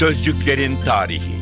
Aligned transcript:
Sözcüklerin 0.00 0.76
tarihi. 0.76 1.39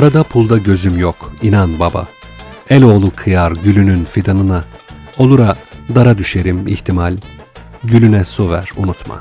Parada 0.00 0.22
pulda 0.22 0.58
gözüm 0.58 0.98
yok, 0.98 1.32
inan 1.42 1.78
baba. 1.78 2.08
El 2.70 2.82
oğlu 2.82 3.10
kıyar 3.16 3.52
gülünün 3.52 4.04
fidanına. 4.04 4.64
Olura 5.18 5.56
dara 5.94 6.18
düşerim 6.18 6.66
ihtimal. 6.66 7.16
Gülüne 7.84 8.24
su 8.24 8.50
ver, 8.50 8.70
unutma. 8.76 9.20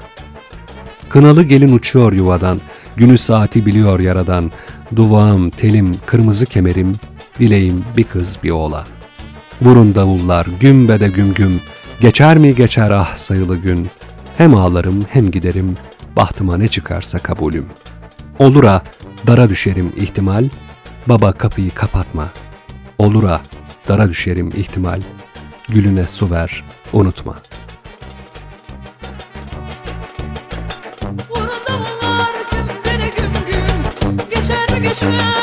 Kınalı 1.10 1.44
gelin 1.44 1.74
uçuyor 1.74 2.14
yuvadan, 2.14 2.62
günü 2.96 3.18
saati 3.18 3.66
biliyor 3.66 4.00
yaradan. 4.00 4.52
Duvağım, 4.96 5.50
telim, 5.50 5.96
kırmızı 6.06 6.46
kemerim, 6.46 6.96
dileğim 7.40 7.86
bir 7.98 8.04
kız 8.04 8.38
bir 8.44 8.52
oğlan. 8.52 8.86
Vurun 9.62 9.96
davullar, 9.96 10.48
gümbede 10.60 11.08
güm 11.08 11.34
güm, 11.34 11.62
geçer 12.02 12.38
mi 12.38 12.56
geçer 12.56 12.92
ah 12.92 13.16
sayılı 13.16 13.58
gün. 13.58 13.90
Hem 14.38 14.56
ağlarım 14.56 15.06
hem 15.10 15.32
giderim, 15.32 15.78
bahtıma 16.16 16.58
ne 16.58 16.68
çıkarsa 16.68 17.20
kabulüm. 17.20 17.66
Olura 18.40 18.84
dara 19.28 19.50
düşerim 19.50 19.94
ihtimal, 19.98 20.50
baba 21.08 21.32
kapıyı 21.32 21.72
kapatma. 21.74 22.30
Olura 22.98 23.42
dara 23.88 24.10
düşerim 24.10 24.50
ihtimal, 24.56 25.02
gülüne 25.68 26.08
su 26.08 26.32
ver, 26.32 26.64
unutma. 26.94 27.36
Gümbere 32.52 33.10
güm 33.18 33.34
güm 33.48 34.18
Geçer 34.30 34.80
mi 34.80 35.39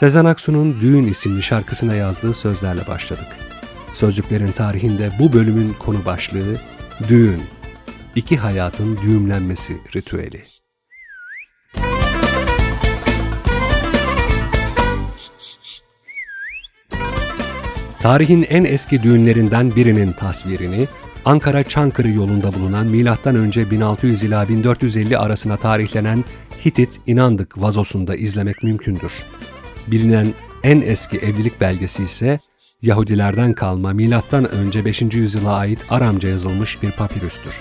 Sezen 0.00 0.24
Aksu'nun 0.24 0.80
Düğün 0.80 1.04
isimli 1.04 1.42
şarkısına 1.42 1.94
yazdığı 1.94 2.34
sözlerle 2.34 2.86
başladık. 2.86 3.26
Sözcüklerin 3.92 4.52
tarihinde 4.52 5.10
bu 5.18 5.32
bölümün 5.32 5.72
konu 5.78 6.04
başlığı 6.04 6.56
Düğün, 7.08 7.42
iki 8.16 8.36
hayatın 8.36 8.98
düğümlenmesi 9.02 9.76
ritüeli. 9.96 10.42
Tarihin 18.02 18.46
en 18.48 18.64
eski 18.64 19.02
düğünlerinden 19.02 19.76
birinin 19.76 20.12
tasvirini 20.12 20.88
Ankara 21.24 21.62
Çankırı 21.62 22.10
yolunda 22.10 22.54
bulunan 22.54 22.86
M.Ö. 22.86 23.70
1600 23.70 24.22
ila 24.22 24.48
1450 24.48 25.18
arasına 25.18 25.56
tarihlenen 25.56 26.24
Hitit 26.64 27.00
İnandık 27.06 27.62
vazosunda 27.62 28.16
izlemek 28.16 28.62
mümkündür. 28.62 29.12
Bilinen 29.90 30.34
en 30.62 30.80
eski 30.80 31.18
evlilik 31.18 31.60
belgesi 31.60 32.02
ise 32.02 32.38
Yahudilerden 32.82 33.52
kalma 33.52 33.92
M.Ö. 33.92 34.84
5. 34.84 35.02
yüzyıla 35.02 35.54
ait 35.54 35.78
Aramca 35.90 36.28
yazılmış 36.28 36.82
bir 36.82 36.90
papirüstür. 36.90 37.54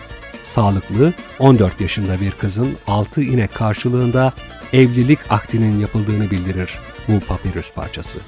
Sağlıklı 0.44 1.14
14 1.40 1.82
yaşında 1.82 2.22
bir 2.22 2.32
kızın 2.32 2.78
6 2.88 3.22
inek 3.22 3.56
karşılığında 3.56 4.34
evlilik 4.74 5.20
akdinin 5.30 5.80
yapıldığını 5.80 6.32
bildirir 6.32 6.80
bu 7.08 7.20
papirüs 7.20 7.74
parçası. 7.74 8.20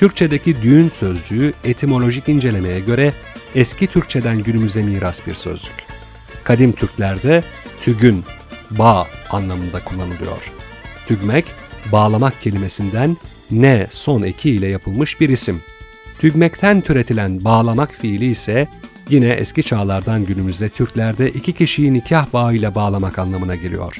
Türkçedeki 0.00 0.62
düğün 0.62 0.88
sözcüğü 0.88 1.52
etimolojik 1.64 2.28
incelemeye 2.28 2.80
göre 2.80 3.14
eski 3.54 3.86
Türkçeden 3.86 4.42
günümüze 4.42 4.82
miras 4.82 5.26
bir 5.26 5.34
sözcük. 5.34 5.74
Kadim 6.44 6.72
Türklerde 6.72 7.44
tügün, 7.80 8.24
bağ 8.70 9.06
anlamında 9.30 9.84
kullanılıyor. 9.84 10.52
Tügmek, 11.06 11.44
bağlamak 11.92 12.42
kelimesinden 12.42 13.16
ne 13.50 13.86
son 13.90 14.22
eki 14.22 14.50
ile 14.50 14.66
yapılmış 14.66 15.20
bir 15.20 15.28
isim. 15.28 15.60
Tügmekten 16.18 16.80
türetilen 16.80 17.44
bağlamak 17.44 17.94
fiili 17.94 18.30
ise 18.30 18.68
yine 19.10 19.28
eski 19.28 19.62
çağlardan 19.62 20.24
günümüzde 20.24 20.68
Türklerde 20.68 21.30
iki 21.30 21.52
kişiyi 21.52 21.92
nikah 21.92 22.32
bağıyla 22.32 22.74
bağlamak 22.74 23.18
anlamına 23.18 23.54
geliyor. 23.54 23.96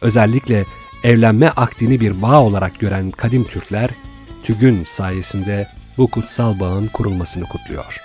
Özellikle 0.00 0.64
evlenme 1.04 1.48
akdini 1.48 2.00
bir 2.00 2.22
bağ 2.22 2.42
olarak 2.42 2.78
gören 2.78 3.10
kadim 3.10 3.44
Türkler, 3.44 3.90
tügün 4.42 4.84
sayesinde 4.84 5.68
bu 5.98 6.08
kutsal 6.08 6.60
bağın 6.60 6.86
kurulmasını 6.86 7.44
kutluyor. 7.44 8.00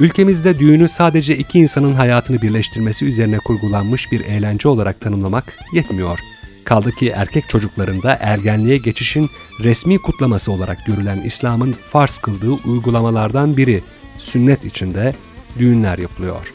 Ülkemizde 0.00 0.58
düğünü 0.58 0.88
sadece 0.88 1.36
iki 1.36 1.58
insanın 1.58 1.94
hayatını 1.94 2.42
birleştirmesi 2.42 3.04
üzerine 3.04 3.38
kurgulanmış 3.38 4.12
bir 4.12 4.20
eğlence 4.20 4.68
olarak 4.68 5.00
tanımlamak 5.00 5.58
yetmiyor. 5.72 6.18
Kaldı 6.66 6.92
ki 6.92 7.08
erkek 7.08 7.48
çocuklarında 7.48 8.18
ergenliğe 8.20 8.76
geçişin 8.76 9.30
resmi 9.60 9.98
kutlaması 9.98 10.52
olarak 10.52 10.86
görülen 10.86 11.22
İslam'ın 11.22 11.72
farz 11.72 12.18
kıldığı 12.18 12.52
uygulamalardan 12.52 13.56
biri 13.56 13.82
sünnet 14.18 14.64
içinde 14.64 15.14
düğünler 15.58 15.98
yapılıyor. 15.98 16.52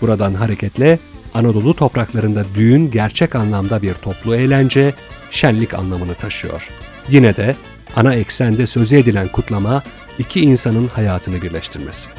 Buradan 0.00 0.34
hareketle 0.34 0.98
Anadolu 1.34 1.74
topraklarında 1.74 2.44
düğün 2.54 2.90
gerçek 2.90 3.34
anlamda 3.34 3.82
bir 3.82 3.94
toplu 3.94 4.34
eğlence, 4.34 4.94
şenlik 5.30 5.74
anlamını 5.74 6.14
taşıyor. 6.14 6.68
Yine 7.10 7.36
de 7.36 7.56
ana 7.96 8.14
eksende 8.14 8.66
sözü 8.66 8.96
edilen 8.96 9.28
kutlama 9.28 9.82
iki 10.18 10.40
insanın 10.40 10.88
hayatını 10.88 11.42
birleştirmesi. 11.42 12.10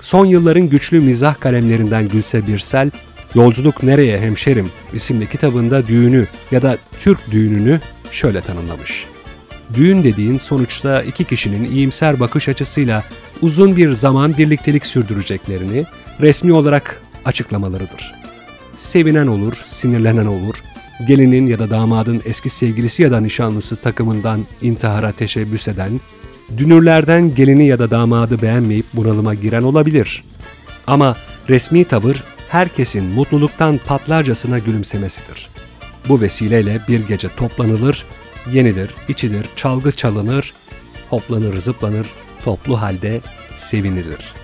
Son 0.00 0.26
yılların 0.26 0.68
güçlü 0.68 1.00
mizah 1.00 1.40
kalemlerinden 1.40 2.08
Gülse 2.08 2.46
Birsel, 2.46 2.90
Yolculuk 3.34 3.82
Nereye 3.82 4.18
Hemşerim 4.18 4.70
isimli 4.92 5.28
kitabında 5.28 5.86
düğünü 5.86 6.26
ya 6.50 6.62
da 6.62 6.78
Türk 7.00 7.30
düğününü 7.30 7.80
şöyle 8.10 8.40
tanımlamış. 8.40 9.06
Düğün 9.74 10.04
dediğin 10.04 10.38
sonuçta 10.38 11.02
iki 11.02 11.24
kişinin 11.24 11.70
iyimser 11.70 12.20
bakış 12.20 12.48
açısıyla 12.48 13.04
uzun 13.42 13.76
bir 13.76 13.92
zaman 13.92 14.36
birliktelik 14.38 14.86
sürdüreceklerini 14.86 15.86
resmi 16.20 16.52
olarak 16.52 17.02
açıklamalarıdır. 17.24 18.14
Sevinen 18.76 19.26
olur, 19.26 19.52
sinirlenen 19.66 20.26
olur, 20.26 20.54
gelinin 21.06 21.46
ya 21.46 21.58
da 21.58 21.70
damadın 21.70 22.22
eski 22.24 22.50
sevgilisi 22.50 23.02
ya 23.02 23.10
da 23.10 23.20
nişanlısı 23.20 23.76
takımından 23.76 24.40
intihara 24.62 25.12
teşebbüs 25.12 25.68
eden, 25.68 26.00
dünürlerden 26.58 27.34
gelini 27.34 27.66
ya 27.66 27.78
da 27.78 27.90
damadı 27.90 28.42
beğenmeyip 28.42 28.86
bunalıma 28.94 29.34
giren 29.34 29.62
olabilir. 29.62 30.24
Ama 30.86 31.16
resmi 31.48 31.84
tavır 31.84 32.24
herkesin 32.48 33.04
mutluluktan 33.04 33.78
patlarcasına 33.78 34.58
gülümsemesidir. 34.58 35.48
Bu 36.08 36.20
vesileyle 36.20 36.80
bir 36.88 37.00
gece 37.00 37.28
toplanılır, 37.36 38.04
yenilir, 38.52 38.90
içilir, 39.08 39.46
çalgı 39.56 39.92
çalınır, 39.92 40.54
hoplanır, 41.10 41.60
zıplanır, 41.60 42.06
toplu 42.44 42.80
halde 42.80 43.20
sevinilir. 43.54 44.37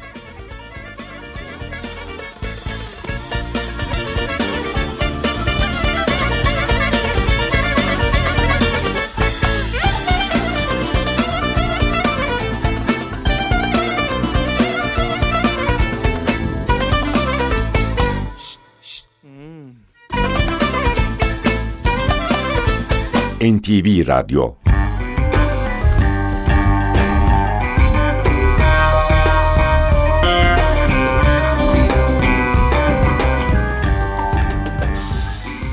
NTV 23.45 24.07
Radyo 24.07 24.55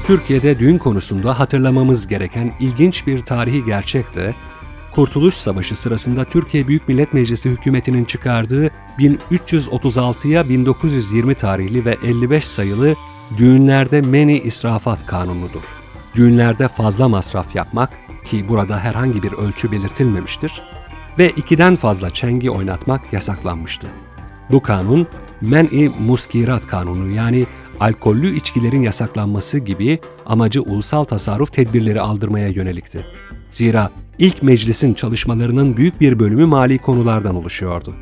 Türkiye'de 0.08 0.60
düğün 0.60 0.78
konusunda 0.78 1.40
hatırlamamız 1.40 2.08
gereken 2.08 2.54
ilginç 2.60 3.08
bir 3.08 3.22
tarihi 3.22 3.66
gerçek 3.66 4.16
de 4.16 4.36
Kurtuluş 4.92 5.34
Savaşı 5.34 5.76
sırasında 5.76 6.26
Türkiye 6.26 6.68
Büyük 6.68 6.88
Millet 6.88 7.14
Meclisi 7.14 7.50
hükümetinin 7.50 8.06
çıkardığı 8.06 8.72
1336'ya 9.00 10.50
1920 10.50 11.36
tarihli 11.36 11.86
ve 11.86 11.98
55 12.04 12.46
sayılı 12.46 12.96
Düğünlerde 13.38 14.02
Meni 14.02 14.40
İsrafat 14.40 15.06
Kanunu'dur. 15.06 15.81
Düğünlerde 16.16 16.68
fazla 16.68 17.10
masraf 17.10 17.56
yapmak 17.56 17.90
ki 18.26 18.46
burada 18.50 18.80
herhangi 18.80 19.24
bir 19.24 19.32
ölçü 19.32 19.72
belirtilmemiştir 19.72 20.62
ve 21.20 21.30
ikiden 21.30 21.76
fazla 21.76 22.10
çengi 22.10 22.52
oynatmak 22.52 23.14
yasaklanmıştı. 23.14 23.88
Bu 24.52 24.62
kanun 24.62 25.08
Men-i 25.42 25.92
Muskirat 26.00 26.68
Kanunu 26.68 27.10
yani 27.10 27.46
alkollü 27.80 28.36
içkilerin 28.36 28.82
yasaklanması 28.82 29.60
gibi 29.60 30.00
amacı 30.26 30.62
ulusal 30.62 31.04
tasarruf 31.04 31.54
tedbirleri 31.54 32.02
aldırmaya 32.02 32.48
yönelikti. 32.48 33.06
Zira 33.52 33.92
ilk 34.18 34.44
meclisin 34.44 34.94
çalışmalarının 34.94 35.78
büyük 35.78 36.02
bir 36.02 36.20
bölümü 36.20 36.46
mali 36.46 36.78
konulardan 36.78 37.36
oluşuyordu. 37.36 37.96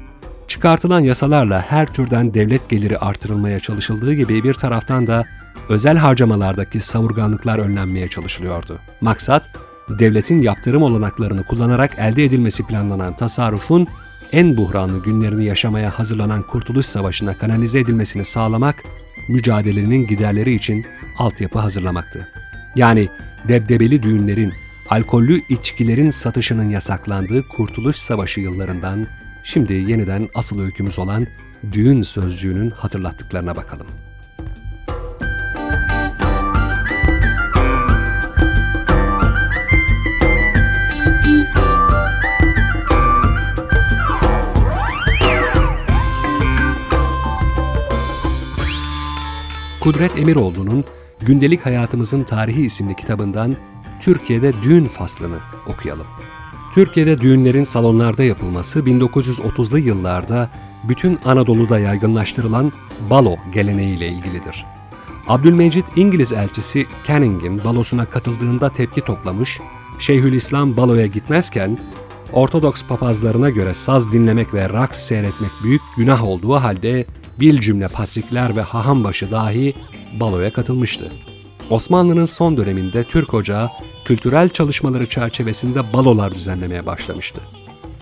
Çıkartılan 0.47 0.99
yasalarla 0.99 1.61
her 1.61 1.93
türden 1.93 2.33
devlet 2.33 2.69
geliri 2.69 2.97
artırılmaya 2.97 3.59
çalışıldığı 3.59 4.13
gibi 4.13 4.43
bir 4.43 4.53
taraftan 4.53 5.07
da 5.07 5.25
özel 5.69 5.97
harcamalardaki 5.97 6.79
savurganlıklar 6.79 7.59
önlenmeye 7.59 8.07
çalışılıyordu. 8.07 8.79
Maksat, 9.01 9.49
devletin 9.89 10.41
yaptırım 10.41 10.83
olanaklarını 10.83 11.43
kullanarak 11.43 11.91
elde 11.99 12.23
edilmesi 12.23 12.67
planlanan 12.67 13.15
tasarrufun 13.15 13.87
en 14.31 14.57
buhranlı 14.57 15.03
günlerini 15.03 15.45
yaşamaya 15.45 15.99
hazırlanan 15.99 16.43
Kurtuluş 16.43 16.85
Savaşı'na 16.85 17.37
kanalize 17.37 17.79
edilmesini 17.79 18.25
sağlamak, 18.25 18.83
mücadelenin 19.27 20.07
giderleri 20.07 20.53
için 20.53 20.85
altyapı 21.17 21.59
hazırlamaktı. 21.59 22.27
Yani 22.75 23.09
debdebeli 23.47 24.03
düğünlerin, 24.03 24.53
alkollü 24.89 25.41
içkilerin 25.49 26.09
satışının 26.09 26.69
yasaklandığı 26.69 27.47
Kurtuluş 27.47 27.95
Savaşı 27.95 28.39
yıllarından 28.39 29.07
şimdi 29.43 29.73
yeniden 29.73 30.29
asıl 30.35 30.61
öykümüz 30.61 30.99
olan 30.99 31.27
düğün 31.71 32.01
sözcüğünün 32.01 32.69
hatırlattıklarına 32.69 33.55
bakalım. 33.55 33.87
Kudret 49.79 50.19
Emiroğlu'nun 50.19 50.85
Gündelik 51.21 51.65
Hayatımızın 51.65 52.23
Tarihi 52.23 52.65
isimli 52.65 52.95
kitabından 52.95 53.55
Türkiye'de 54.01 54.53
düğün 54.63 54.85
faslını 54.85 55.37
okuyalım. 55.67 56.07
Türkiye'de 56.73 57.21
düğünlerin 57.21 57.63
salonlarda 57.63 58.23
yapılması 58.23 58.79
1930'lu 58.79 59.79
yıllarda 59.79 60.49
bütün 60.83 61.19
Anadolu'da 61.25 61.79
yaygınlaştırılan 61.79 62.71
balo 63.09 63.35
geleneğiyle 63.53 64.07
ilgilidir. 64.07 64.65
Abdülmecit 65.27 65.85
İngiliz 65.95 66.33
elçisi 66.33 66.85
Canning'in 67.07 67.63
balosuna 67.63 68.05
katıldığında 68.05 68.69
tepki 68.69 69.01
toplamış, 69.01 69.59
Şeyhülislam 69.99 70.77
baloya 70.77 71.05
gitmezken 71.05 71.77
Ortodoks 72.33 72.83
papazlarına 72.83 73.49
göre 73.49 73.73
saz 73.73 74.11
dinlemek 74.11 74.53
ve 74.53 74.69
raks 74.69 74.99
seyretmek 74.99 75.51
büyük 75.63 75.81
günah 75.97 76.23
olduğu 76.23 76.55
halde 76.55 77.05
bil 77.39 77.59
cümle 77.59 77.87
patrikler 77.87 78.55
ve 78.55 78.61
hahambaşı 78.61 79.31
dahi 79.31 79.73
baloya 80.19 80.53
katılmıştı. 80.53 81.11
Osmanlı'nın 81.69 82.25
son 82.25 82.57
döneminde 82.57 83.03
Türk 83.03 83.33
Ocağı 83.33 83.69
kültürel 84.05 84.49
çalışmaları 84.49 85.09
çerçevesinde 85.09 85.93
balolar 85.93 86.33
düzenlemeye 86.33 86.85
başlamıştı. 86.85 87.41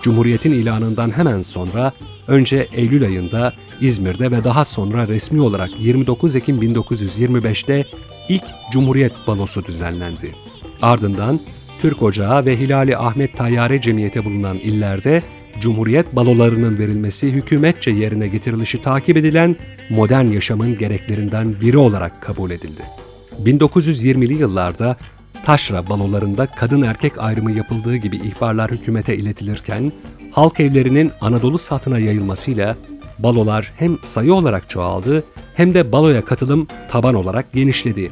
Cumhuriyetin 0.01 0.51
ilanından 0.51 1.17
hemen 1.17 1.41
sonra 1.41 1.91
önce 2.27 2.67
Eylül 2.73 3.05
ayında 3.05 3.53
İzmir'de 3.81 4.31
ve 4.31 4.43
daha 4.43 4.65
sonra 4.65 5.07
resmi 5.07 5.41
olarak 5.41 5.69
29 5.79 6.35
Ekim 6.35 6.57
1925'te 6.57 7.85
ilk 8.29 8.43
Cumhuriyet 8.71 9.13
Balosu 9.27 9.65
düzenlendi. 9.65 10.35
Ardından 10.81 11.39
Türk 11.81 12.03
Ocağı 12.03 12.45
ve 12.45 12.59
Hilali 12.59 12.97
Ahmet 12.97 13.37
Tayyare 13.37 13.81
Cemiyeti 13.81 14.25
bulunan 14.25 14.57
illerde 14.57 15.21
Cumhuriyet 15.61 16.15
balolarının 16.15 16.79
verilmesi 16.79 17.31
hükümetçe 17.31 17.91
yerine 17.91 18.27
getirilişi 18.27 18.81
takip 18.81 19.17
edilen 19.17 19.55
modern 19.89 20.25
yaşamın 20.25 20.75
gereklerinden 20.75 21.61
biri 21.61 21.77
olarak 21.77 22.21
kabul 22.21 22.51
edildi. 22.51 22.81
1920'li 23.43 24.33
yıllarda 24.33 24.97
taşra 25.45 25.89
balolarında 25.89 26.45
kadın 26.45 26.81
erkek 26.81 27.17
ayrımı 27.17 27.51
yapıldığı 27.51 27.95
gibi 27.95 28.15
ihbarlar 28.15 28.71
hükümete 28.71 29.15
iletilirken, 29.15 29.91
halk 30.31 30.59
evlerinin 30.59 31.11
Anadolu 31.21 31.57
satına 31.57 31.99
yayılmasıyla 31.99 32.75
balolar 33.19 33.71
hem 33.77 33.97
sayı 34.03 34.33
olarak 34.33 34.69
çoğaldı 34.69 35.23
hem 35.55 35.73
de 35.73 35.91
baloya 35.91 36.25
katılım 36.25 36.67
taban 36.89 37.15
olarak 37.15 37.51
genişledi. 37.53 38.11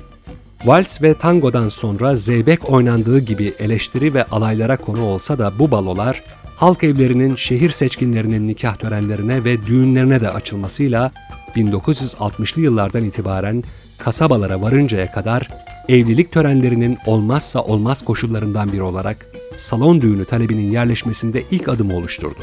Vals 0.63 1.01
ve 1.01 1.13
tangodan 1.13 1.67
sonra 1.67 2.15
zeybek 2.15 2.69
oynandığı 2.69 3.19
gibi 3.19 3.53
eleştiri 3.59 4.13
ve 4.13 4.23
alaylara 4.23 4.77
konu 4.77 5.03
olsa 5.03 5.39
da 5.39 5.51
bu 5.59 5.71
balolar 5.71 6.23
halk 6.55 6.83
evlerinin 6.83 7.35
şehir 7.35 7.71
seçkinlerinin 7.71 8.47
nikah 8.47 8.75
törenlerine 8.75 9.43
ve 9.43 9.65
düğünlerine 9.65 10.21
de 10.21 10.29
açılmasıyla 10.29 11.11
1960'lı 11.55 12.61
yıllardan 12.61 13.03
itibaren 13.03 13.63
kasabalara 13.97 14.61
varıncaya 14.61 15.11
kadar 15.11 15.49
evlilik 15.89 16.31
törenlerinin 16.31 16.97
olmazsa 17.05 17.61
olmaz 17.61 18.05
koşullarından 18.05 18.71
biri 18.71 18.81
olarak 18.81 19.25
salon 19.57 20.01
düğünü 20.01 20.25
talebinin 20.25 20.71
yerleşmesinde 20.71 21.43
ilk 21.51 21.69
adımı 21.69 21.97
oluşturdu. 21.97 22.39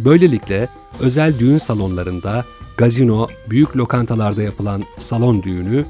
Böylelikle 0.00 0.68
özel 1.00 1.38
düğün 1.38 1.58
salonlarında, 1.58 2.44
gazino, 2.76 3.26
büyük 3.50 3.76
lokantalarda 3.76 4.42
yapılan 4.42 4.84
salon 4.98 5.42
düğünü, 5.42 5.84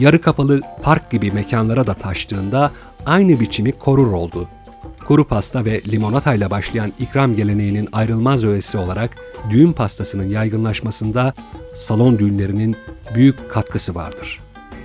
yarı 0.00 0.20
kapalı 0.20 0.60
park 0.82 1.10
gibi 1.10 1.30
mekanlara 1.30 1.86
da 1.86 1.94
taştığında 1.94 2.70
aynı 3.06 3.40
biçimi 3.40 3.72
korur 3.72 4.12
oldu. 4.12 4.48
Kuru 5.06 5.24
pasta 5.28 5.64
ve 5.64 5.82
limonatayla 5.82 6.50
başlayan 6.50 6.92
ikram 6.98 7.36
geleneğinin 7.36 7.88
ayrılmaz 7.92 8.44
öğesi 8.44 8.78
olarak 8.78 9.10
düğün 9.50 9.72
pastasının 9.72 10.28
yaygınlaşmasında 10.28 11.34
salon 11.74 12.18
düğünlerinin 12.18 12.76
büyük 13.14 13.50
katkısı 13.50 13.94
vardır. 13.94 14.40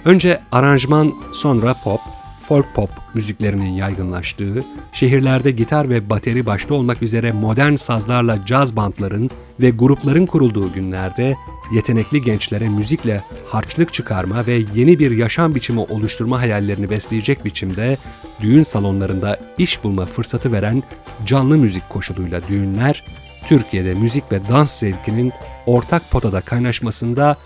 Önce 0.06 0.40
aranjman 0.52 1.14
sonra 1.34 1.75
pop, 1.84 2.00
folk 2.48 2.66
pop 2.75 2.90
müziklerinin 3.14 3.70
yaygınlaştığı, 3.70 4.64
şehirlerde 4.94 5.52
gitar 5.52 5.90
ve 5.90 6.10
bateri 6.10 6.46
başta 6.46 6.74
olmak 6.74 7.02
üzere 7.02 7.32
modern 7.32 7.75
sazlarla 7.75 8.46
caz 8.46 8.75
bandların 8.75 9.30
ve 9.60 9.70
grupların 9.70 10.25
kurulduğu 10.25 10.74
günlerde 10.74 11.36
yetenekli 11.72 12.22
gençlere 12.22 12.70
müzikle 12.70 13.24
harçlık 13.48 13.94
çıkarma 13.94 14.48
ve 14.48 14.62
yeni 14.75 15.00
bir 15.00 15.12
yaşam 15.12 15.56
biçimi 15.56 15.80
oluşturma 15.80 16.42
hayallerini 16.42 16.90
besleyecek 16.90 17.46
biçimde 17.46 17.98
düğün 18.42 18.63
salonlarında 18.63 19.38
iş 19.58 19.84
bulma 19.84 20.06
fırsatı 20.06 20.51
veren 20.51 20.84
canlı 21.25 21.58
müzik 21.58 21.90
koşuluyla 21.90 22.42
düğünler, 22.48 23.04
Türkiye'de 23.46 23.94
müzik 23.94 24.32
ve 24.32 24.40
dans 24.50 24.80
zevkinin 24.80 25.34
ortak 25.66 26.12
potada 26.12 26.42
kaynaşmasında 26.42 27.38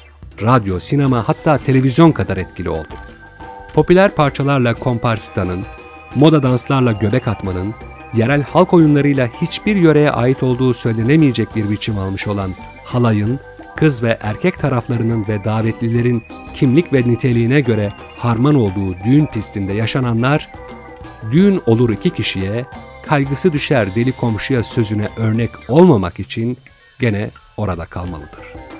radyo, 0.42 0.80
sinema 0.80 1.28
hatta 1.28 1.58
televizyon 1.58 2.12
kadar 2.12 2.38
etkili 2.38 2.70
oldu. 2.70 2.94
Popüler 3.74 4.16
parçalarla 4.16 4.74
komparsitanın, 4.74 5.66
moda 6.16 6.44
danslarla 6.44 6.92
göbek 6.92 7.28
atmanın, 7.28 7.74
yerel 8.14 8.44
halk 8.44 8.74
oyunlarıyla 8.74 9.28
hiçbir 9.42 9.76
yöreye 9.76 10.12
ait 10.12 10.44
olduğu 10.44 10.74
söylenemeyecek 10.74 11.56
bir 11.56 11.70
biçim 11.70 11.98
almış 11.98 12.28
olan 12.28 12.56
halayın, 12.84 13.40
kız 13.76 14.04
ve 14.04 14.18
erkek 14.22 14.60
taraflarının 14.60 15.28
ve 15.28 15.44
davetlilerin 15.44 16.24
kimlik 16.54 16.94
ve 16.94 17.02
niteliğine 17.02 17.62
göre 17.62 17.94
harman 18.18 18.56
olduğu 18.56 18.96
düğün 19.06 19.26
pistinde 19.26 19.74
yaşananlar, 19.74 20.52
düğün 21.32 21.62
olur 21.66 21.90
iki 21.90 22.10
kişiye, 22.10 22.66
kaygısı 23.08 23.54
düşer 23.54 23.96
deli 23.96 24.12
komşuya 24.12 24.64
sözüne 24.64 25.10
örnek 25.18 25.50
olmamak 25.70 26.20
için 26.20 26.58
gene 27.00 27.30
orada 27.58 27.86
kalmalıdır.'' 27.86 28.75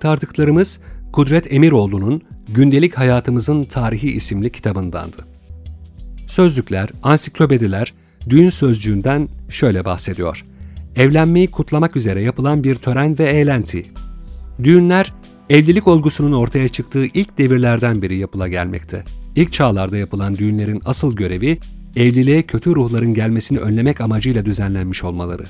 Aktardıklarımız 0.00 0.80
Kudret 1.12 1.52
Emiroğlu'nun 1.52 2.22
Gündelik 2.48 2.98
Hayatımızın 2.98 3.64
Tarihi 3.64 4.12
isimli 4.12 4.52
kitabındandı. 4.52 5.26
Sözlükler, 6.26 6.90
ansiklopediler, 7.02 7.94
düğün 8.30 8.48
sözcüğünden 8.48 9.28
şöyle 9.48 9.84
bahsediyor. 9.84 10.44
Evlenmeyi 10.96 11.50
kutlamak 11.50 11.96
üzere 11.96 12.22
yapılan 12.22 12.64
bir 12.64 12.74
tören 12.74 13.18
ve 13.18 13.24
eğlenti. 13.24 13.86
Düğünler, 14.62 15.12
evlilik 15.50 15.88
olgusunun 15.88 16.32
ortaya 16.32 16.68
çıktığı 16.68 17.04
ilk 17.04 17.38
devirlerden 17.38 18.02
biri 18.02 18.16
yapıla 18.16 18.48
gelmekte. 18.48 19.04
İlk 19.36 19.52
çağlarda 19.52 19.96
yapılan 19.96 20.38
düğünlerin 20.38 20.82
asıl 20.84 21.16
görevi, 21.16 21.58
evliliğe 21.96 22.42
kötü 22.42 22.74
ruhların 22.74 23.14
gelmesini 23.14 23.58
önlemek 23.58 24.00
amacıyla 24.00 24.44
düzenlenmiş 24.44 25.04
olmaları. 25.04 25.44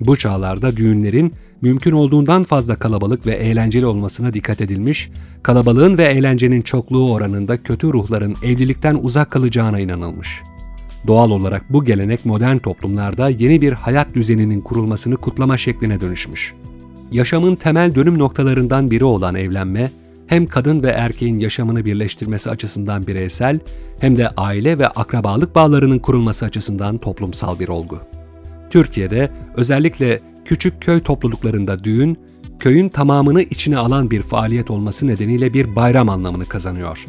Bu 0.00 0.16
çağlarda 0.16 0.76
düğünlerin 0.76 1.32
mümkün 1.62 1.92
olduğundan 1.92 2.42
fazla 2.42 2.76
kalabalık 2.76 3.26
ve 3.26 3.32
eğlenceli 3.32 3.86
olmasına 3.86 4.34
dikkat 4.34 4.60
edilmiş, 4.60 5.10
kalabalığın 5.42 5.98
ve 5.98 6.04
eğlencenin 6.04 6.62
çokluğu 6.62 7.12
oranında 7.12 7.62
kötü 7.62 7.92
ruhların 7.92 8.36
evlilikten 8.42 8.98
uzak 9.02 9.30
kalacağına 9.30 9.80
inanılmış. 9.80 10.42
Doğal 11.06 11.30
olarak 11.30 11.72
bu 11.72 11.84
gelenek 11.84 12.24
modern 12.24 12.58
toplumlarda 12.58 13.28
yeni 13.28 13.60
bir 13.60 13.72
hayat 13.72 14.14
düzeninin 14.14 14.60
kurulmasını 14.60 15.16
kutlama 15.16 15.56
şekline 15.56 16.00
dönüşmüş. 16.00 16.54
Yaşamın 17.12 17.56
temel 17.56 17.94
dönüm 17.94 18.18
noktalarından 18.18 18.90
biri 18.90 19.04
olan 19.04 19.34
evlenme, 19.34 19.90
hem 20.26 20.46
kadın 20.46 20.82
ve 20.82 20.88
erkeğin 20.88 21.38
yaşamını 21.38 21.84
birleştirmesi 21.84 22.50
açısından 22.50 23.06
bireysel, 23.06 23.60
hem 24.00 24.16
de 24.16 24.28
aile 24.28 24.78
ve 24.78 24.88
akrabalık 24.88 25.54
bağlarının 25.54 25.98
kurulması 25.98 26.44
açısından 26.44 26.98
toplumsal 26.98 27.58
bir 27.58 27.68
olgu. 27.68 27.98
Türkiye'de 28.70 29.30
özellikle 29.56 30.20
küçük 30.46 30.82
köy 30.82 31.00
topluluklarında 31.00 31.84
düğün, 31.84 32.18
köyün 32.58 32.88
tamamını 32.88 33.42
içine 33.42 33.78
alan 33.78 34.10
bir 34.10 34.22
faaliyet 34.22 34.70
olması 34.70 35.06
nedeniyle 35.06 35.54
bir 35.54 35.76
bayram 35.76 36.08
anlamını 36.08 36.44
kazanıyor. 36.46 37.06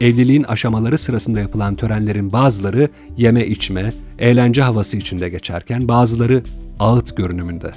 Evliliğin 0.00 0.42
aşamaları 0.42 0.98
sırasında 0.98 1.40
yapılan 1.40 1.76
törenlerin 1.76 2.32
bazıları 2.32 2.88
yeme 3.16 3.46
içme, 3.46 3.92
eğlence 4.18 4.62
havası 4.62 4.96
içinde 4.96 5.28
geçerken 5.28 5.88
bazıları 5.88 6.42
ağıt 6.78 7.16
görünümünde. 7.16 7.70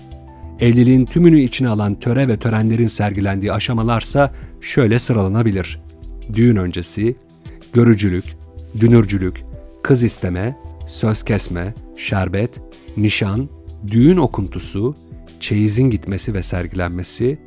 Evliliğin 0.59 1.05
tümünü 1.05 1.39
içine 1.39 1.67
alan 1.69 1.95
töre 1.95 2.27
ve 2.27 2.37
törenlerin 2.37 2.87
sergilendiği 2.87 3.53
aşamalarsa 3.53 4.33
şöyle 4.61 4.99
sıralanabilir. 4.99 5.81
Düğün 6.33 6.55
öncesi, 6.55 7.15
görücülük, 7.73 8.25
dünürcülük, 8.79 9.43
kız 9.83 10.03
isteme, 10.03 10.57
söz 10.87 11.23
kesme, 11.23 11.73
şerbet, 11.97 12.49
nişan, 12.97 13.49
düğün 13.87 14.17
okuntusu, 14.17 14.95
çeyizin 15.39 15.89
gitmesi 15.89 16.33
ve 16.33 16.43
sergilenmesi, 16.43 17.37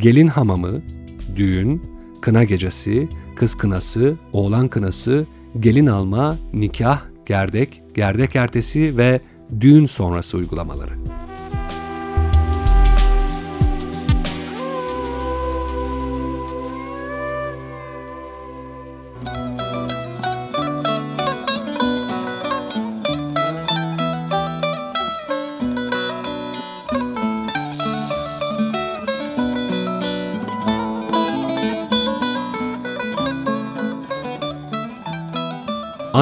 gelin 0.00 0.28
hamamı, 0.28 0.82
düğün, 1.36 1.82
kına 2.20 2.44
gecesi, 2.44 3.08
kız 3.36 3.54
kınası, 3.54 4.16
oğlan 4.32 4.68
kınası, 4.68 5.26
gelin 5.60 5.86
alma, 5.86 6.36
nikah, 6.52 7.02
gerdek, 7.26 7.82
gerdek 7.94 8.36
ertesi 8.36 8.98
ve 8.98 9.20
düğün 9.60 9.86
sonrası 9.86 10.36
uygulamaları. 10.38 11.23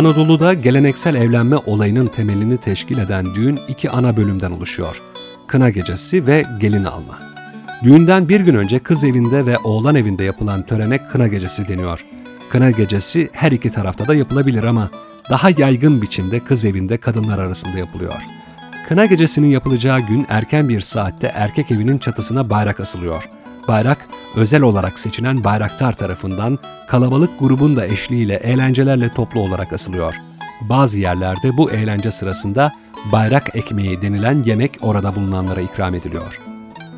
Anadolu'da 0.02 0.54
geleneksel 0.54 1.14
evlenme 1.14 1.56
olayının 1.56 2.06
temelini 2.06 2.58
teşkil 2.58 2.98
eden 2.98 3.26
düğün 3.34 3.58
iki 3.68 3.90
ana 3.90 4.16
bölümden 4.16 4.50
oluşuyor. 4.50 5.02
Kına 5.46 5.70
gecesi 5.70 6.26
ve 6.26 6.44
gelin 6.60 6.84
alma. 6.84 7.18
Düğünden 7.82 8.28
bir 8.28 8.40
gün 8.40 8.54
önce 8.54 8.78
kız 8.78 9.04
evinde 9.04 9.46
ve 9.46 9.58
oğlan 9.58 9.94
evinde 9.94 10.24
yapılan 10.24 10.62
törene 10.62 11.08
kına 11.08 11.26
gecesi 11.26 11.68
deniyor. 11.68 12.04
Kına 12.50 12.70
gecesi 12.70 13.30
her 13.32 13.52
iki 13.52 13.70
tarafta 13.70 14.08
da 14.08 14.14
yapılabilir 14.14 14.64
ama 14.64 14.90
daha 15.30 15.50
yaygın 15.50 16.02
biçimde 16.02 16.40
kız 16.40 16.64
evinde 16.64 16.96
kadınlar 16.96 17.38
arasında 17.38 17.78
yapılıyor. 17.78 18.22
Kına 18.88 19.06
gecesinin 19.06 19.48
yapılacağı 19.48 20.00
gün 20.00 20.26
erken 20.28 20.68
bir 20.68 20.80
saatte 20.80 21.32
erkek 21.34 21.70
evinin 21.70 21.98
çatısına 21.98 22.50
bayrak 22.50 22.80
asılıyor. 22.80 23.28
Bayrak, 23.68 24.08
özel 24.36 24.62
olarak 24.62 24.98
seçilen 24.98 25.44
bayraktar 25.44 25.92
tarafından 25.92 26.58
kalabalık 26.88 27.38
grubun 27.38 27.76
da 27.76 27.86
eşliğiyle 27.86 28.34
eğlencelerle 28.34 29.08
toplu 29.08 29.40
olarak 29.40 29.72
asılıyor. 29.72 30.14
Bazı 30.68 30.98
yerlerde 30.98 31.56
bu 31.56 31.70
eğlence 31.70 32.12
sırasında 32.12 32.72
bayrak 33.12 33.56
ekmeği 33.56 34.02
denilen 34.02 34.42
yemek 34.42 34.78
orada 34.80 35.16
bulunanlara 35.16 35.60
ikram 35.60 35.94
ediliyor. 35.94 36.40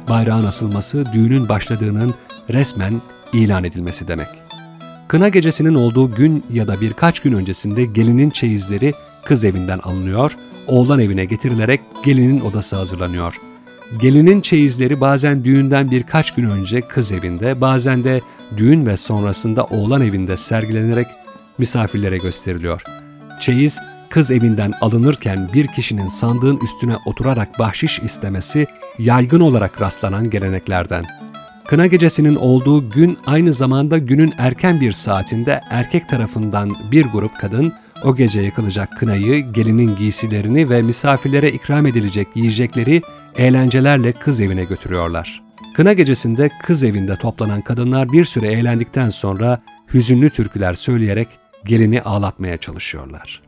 Bayrağın 0.09 0.47
asılması 0.47 1.05
düğünün 1.13 1.49
başladığının 1.49 2.15
resmen 2.51 3.01
ilan 3.33 3.65
edilmesi 3.65 4.09
demek. 4.09 4.29
Kına 5.09 5.29
gecesinin 5.29 5.75
olduğu 5.75 6.15
gün 6.15 6.45
ya 6.53 6.69
da 6.69 6.81
birkaç 6.81 7.21
gün 7.21 7.33
öncesinde 7.33 7.85
gelinin 7.85 8.31
çeyizleri 8.31 8.93
kız 9.25 9.45
evinden 9.45 9.79
alınıyor, 9.79 10.37
oğlan 10.67 11.01
evine 11.01 11.25
getirilerek 11.25 11.81
gelinin 12.05 12.41
odası 12.41 12.77
hazırlanıyor. 12.77 13.35
Gelinin 14.01 14.41
çeyizleri 14.41 15.01
bazen 15.01 15.45
düğünden 15.45 15.91
birkaç 15.91 16.35
gün 16.35 16.45
önce 16.45 16.81
kız 16.81 17.13
evinde, 17.13 17.61
bazen 17.61 18.05
de 18.05 18.21
düğün 18.57 18.87
ve 18.87 18.97
sonrasında 18.97 19.65
oğlan 19.65 20.03
evinde 20.03 20.37
sergilenerek 20.37 21.07
misafirlere 21.59 22.19
gösteriliyor. 22.19 22.83
Çeyiz, 23.41 23.79
kız 24.11 24.31
evinden 24.31 24.73
alınırken 24.81 25.49
bir 25.55 25.67
kişinin 25.67 26.09
sandığın 26.09 26.59
üstüne 26.65 26.97
oturarak 27.07 27.59
bahşiş 27.59 27.99
istemesi 27.99 28.67
yaygın 28.99 29.41
olarak 29.41 29.81
rastlanan 29.81 30.31
geleneklerden. 30.31 31.05
Kına 31.67 31.87
gecesinin 31.87 32.37
olduğu 32.37 32.91
gün 32.91 33.19
aynı 33.27 33.53
zamanda 33.53 33.99
günün 33.99 34.33
erken 34.39 34.81
bir 34.81 34.93
saatinde 34.93 35.61
erkek 35.71 36.09
tarafından 36.09 36.71
bir 36.91 37.07
grup 37.07 37.39
kadın 37.41 37.73
o 38.05 38.17
gece 38.17 38.41
yakılacak 38.41 38.99
kınayı, 38.99 39.53
gelinin 39.53 39.97
giysilerini 39.97 40.71
ve 40.71 40.83
misafirlere 40.83 41.53
ikram 41.53 41.87
edilecek 41.87 42.29
yiyecekleri 42.35 43.03
eğlencelerle 43.37 44.13
kız 44.13 44.41
evine 44.41 44.65
götürüyorlar. 44.65 45.43
Kına 45.75 45.93
gecesinde 45.93 46.51
kız 46.63 46.85
evinde 46.85 47.17
toplanan 47.17 47.61
kadınlar 47.61 48.13
bir 48.13 48.25
süre 48.25 48.53
eğlendikten 48.53 49.09
sonra 49.09 49.63
hüzünlü 49.95 50.31
türküler 50.31 50.75
söyleyerek 50.75 51.29
gelini 51.65 52.03
ağlatmaya 52.03 52.59
çalışıyorlar. 52.59 53.43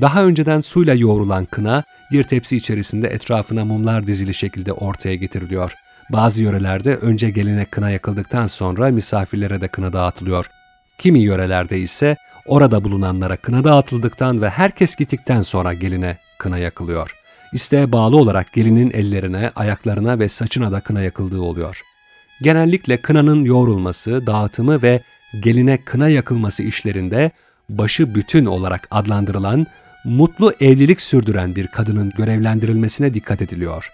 Daha 0.00 0.24
önceden 0.24 0.60
suyla 0.60 0.94
yoğrulan 0.94 1.44
kına 1.44 1.84
bir 2.12 2.24
tepsi 2.24 2.56
içerisinde 2.56 3.08
etrafına 3.08 3.64
mumlar 3.64 4.06
dizili 4.06 4.34
şekilde 4.34 4.72
ortaya 4.72 5.14
getiriliyor. 5.14 5.74
Bazı 6.10 6.42
yörelerde 6.42 6.96
önce 6.96 7.30
geline 7.30 7.64
kına 7.64 7.90
yakıldıktan 7.90 8.46
sonra 8.46 8.88
misafirlere 8.88 9.60
de 9.60 9.68
kına 9.68 9.92
dağıtılıyor. 9.92 10.46
Kimi 10.98 11.20
yörelerde 11.20 11.78
ise 11.78 12.16
orada 12.46 12.84
bulunanlara 12.84 13.36
kına 13.36 13.64
dağıtıldıktan 13.64 14.42
ve 14.42 14.50
herkes 14.50 14.96
gittikten 14.96 15.40
sonra 15.40 15.74
geline 15.74 16.18
kına 16.38 16.58
yakılıyor. 16.58 17.16
İsteğe 17.52 17.92
bağlı 17.92 18.16
olarak 18.16 18.52
gelinin 18.52 18.90
ellerine, 18.90 19.50
ayaklarına 19.56 20.18
ve 20.18 20.28
saçına 20.28 20.72
da 20.72 20.80
kına 20.80 21.02
yakıldığı 21.02 21.40
oluyor. 21.40 21.80
Genellikle 22.42 23.02
kınanın 23.02 23.44
yoğrulması, 23.44 24.26
dağıtımı 24.26 24.82
ve 24.82 25.00
geline 25.42 25.84
kına 25.84 26.08
yakılması 26.08 26.62
işlerinde 26.62 27.30
başı 27.68 28.14
bütün 28.14 28.46
olarak 28.46 28.88
adlandırılan, 28.90 29.66
mutlu 30.04 30.54
evlilik 30.60 31.00
sürdüren 31.00 31.56
bir 31.56 31.66
kadının 31.66 32.12
görevlendirilmesine 32.16 33.14
dikkat 33.14 33.42
ediliyor. 33.42 33.92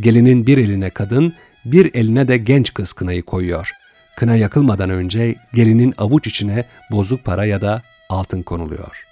Gelinin 0.00 0.46
bir 0.46 0.58
eline 0.58 0.90
kadın, 0.90 1.34
bir 1.64 1.94
eline 1.94 2.28
de 2.28 2.36
genç 2.36 2.74
kız 2.74 2.92
kınayı 2.92 3.22
koyuyor. 3.22 3.70
Kına 4.16 4.36
yakılmadan 4.36 4.90
önce 4.90 5.34
gelinin 5.54 5.94
avuç 5.98 6.26
içine 6.26 6.64
bozuk 6.90 7.24
para 7.24 7.44
ya 7.44 7.60
da 7.60 7.82
altın 8.08 8.42
konuluyor. 8.42 9.11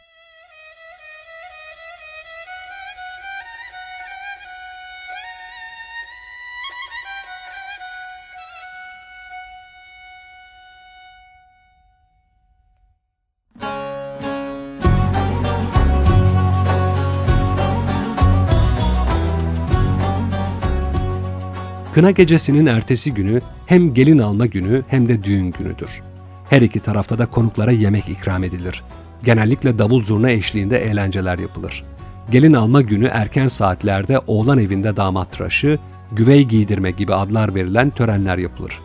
Kına 21.95 22.11
gecesinin 22.11 22.67
ertesi 22.67 23.15
günü 23.15 23.41
hem 23.67 23.95
gelin 23.95 24.19
alma 24.19 24.47
günü 24.47 24.83
hem 24.89 25.09
de 25.09 25.25
düğün 25.25 25.55
günüdür. 25.59 26.03
Her 26.51 26.63
iki 26.63 26.81
tarafta 26.81 27.19
da 27.19 27.27
konuklara 27.27 27.71
yemek 27.71 28.09
ikram 28.09 28.45
edilir. 28.45 28.83
Genellikle 29.25 29.79
davul 29.79 30.05
zurna 30.05 30.31
eşliğinde 30.31 30.79
eğlenceler 30.79 31.39
yapılır. 31.39 31.85
Gelin 32.31 32.53
alma 32.53 32.83
günü 32.83 33.07
erken 33.07 33.49
saatlerde 33.49 34.19
oğlan 34.27 34.59
evinde 34.59 34.97
damat 34.97 35.33
tıraşı, 35.33 35.79
güvey 36.13 36.45
giydirme 36.45 36.91
gibi 36.91 37.15
adlar 37.15 37.55
verilen 37.55 37.91
törenler 37.91 38.39
yapılır. 38.39 38.79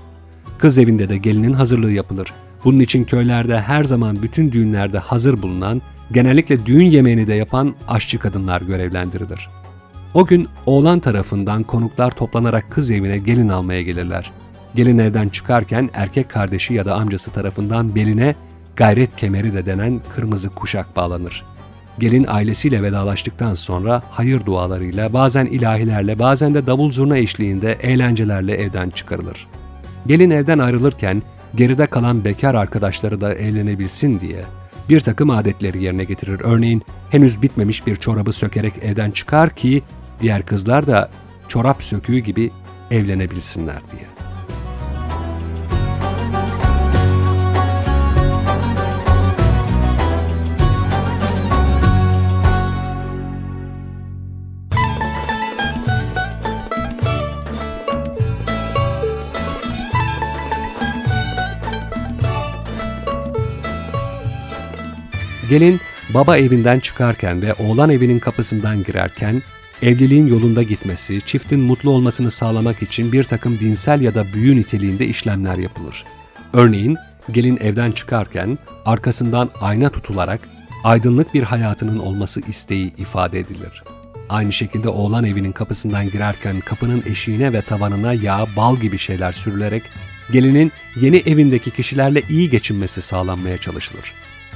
Kız 0.58 0.78
evinde 0.78 1.10
de 1.10 1.18
gelinin 1.18 1.54
hazırlığı 1.54 1.92
yapılır. 1.92 2.34
Bunun 2.64 2.80
için 2.80 3.04
köylerde 3.04 3.62
her 3.62 3.84
zaman 3.84 4.22
bütün 4.22 4.52
düğünlerde 4.52 5.00
hazır 5.00 5.42
bulunan, 5.42 5.82
genellikle 6.12 6.66
düğün 6.66 6.86
yemeğini 6.86 7.28
de 7.28 7.34
yapan 7.34 7.76
aşçı 7.88 8.20
kadınlar 8.20 8.62
görevlendirilir. 8.62 9.50
O 10.16 10.26
gün 10.26 10.48
oğlan 10.66 11.00
tarafından 11.00 11.64
konuklar 11.64 12.12
toplanarak 12.12 12.72
kız 12.72 12.92
evine 12.92 13.18
gelin 13.18 13.50
almaya 13.50 13.82
gelirler. 13.82 14.32
Gelin 14.76 14.98
evden 14.98 15.30
çıkarken 15.30 15.90
erkek 15.94 16.30
kardeşi 16.30 16.74
ya 16.74 16.86
da 16.86 16.96
amcası 16.96 17.32
tarafından 17.32 17.96
beline 17.96 18.36
gayret 18.76 19.16
kemeri 19.16 19.54
de 19.54 19.66
denen 19.66 20.02
kırmızı 20.16 20.50
kuşak 20.50 20.96
bağlanır. 20.96 21.44
Gelin 22.00 22.26
ailesiyle 22.28 22.84
vedalaştıktan 22.84 23.54
sonra 23.54 24.02
hayır 24.12 24.46
dualarıyla, 24.46 25.14
bazen 25.14 25.46
ilahilerle, 25.46 26.20
bazen 26.20 26.54
de 26.54 26.68
davul 26.68 26.92
zurna 26.92 27.18
eşliğinde 27.18 27.74
eğlencelerle 27.74 28.56
evden 28.56 28.90
çıkarılır. 28.90 29.48
Gelin 30.08 30.30
evden 30.30 30.60
ayrılırken 30.60 31.24
geride 31.56 31.86
kalan 31.86 32.26
bekar 32.26 32.56
arkadaşları 32.56 33.22
da 33.22 33.34
eğlenebilsin 33.34 34.20
diye 34.20 34.44
bir 34.90 35.00
takım 35.00 35.30
adetleri 35.30 35.84
yerine 35.84 36.04
getirir. 36.04 36.42
Örneğin 36.44 36.82
henüz 37.10 37.42
bitmemiş 37.42 37.88
bir 37.88 37.96
çorabı 37.96 38.32
sökerek 38.32 38.74
evden 38.82 39.12
çıkar 39.12 39.50
ki 39.50 39.84
diğer 40.20 40.46
kızlar 40.46 40.88
da 40.88 41.10
çorap 41.48 41.84
söküğü 41.84 42.20
gibi 42.20 42.52
evlenebilsinler 42.92 43.80
diye. 43.92 44.16
Gelin 65.50 65.80
baba 66.14 66.38
evinden 66.38 66.80
çıkarken 66.80 67.42
ve 67.42 67.54
oğlan 67.54 67.90
evinin 67.90 68.20
kapısından 68.20 68.84
girerken 68.84 69.42
evliliğin 69.82 70.28
yolunda 70.28 70.64
gitmesi, 70.64 71.22
çiftin 71.26 71.60
mutlu 71.60 71.92
olmasını 71.92 72.32
sağlamak 72.32 72.82
için 72.82 73.12
bir 73.12 73.24
takım 73.24 73.60
dinsel 73.60 74.02
ya 74.02 74.16
da 74.16 74.26
büyü 74.34 74.56
niteliğinde 74.56 75.08
işlemler 75.08 75.58
yapılır. 75.58 76.04
Örneğin 76.54 76.98
gelin 77.32 77.58
evden 77.58 77.92
çıkarken 77.92 78.58
arkasından 78.86 79.50
ayna 79.62 79.90
tutularak 79.90 80.40
aydınlık 80.84 81.34
bir 81.34 81.44
hayatının 81.44 82.00
olması 82.00 82.42
isteği 82.48 82.94
ifade 82.98 83.40
edilir. 83.40 83.84
Aynı 84.30 84.54
şekilde 84.54 84.90
oğlan 84.90 85.24
evinin 85.24 85.52
kapısından 85.52 86.10
girerken 86.10 86.60
kapının 86.60 87.04
eşiğine 87.06 87.54
ve 87.54 87.62
tavanına 87.62 88.14
yağ, 88.14 88.46
bal 88.56 88.78
gibi 88.78 88.98
şeyler 88.98 89.32
sürülerek 89.32 89.84
gelinin 90.32 90.72
yeni 90.96 91.18
evindeki 91.18 91.72
kişilerle 91.72 92.22
iyi 92.30 92.50
geçinmesi 92.50 93.02
sağlanmaya 93.02 93.58
çalışılır. 93.58 94.14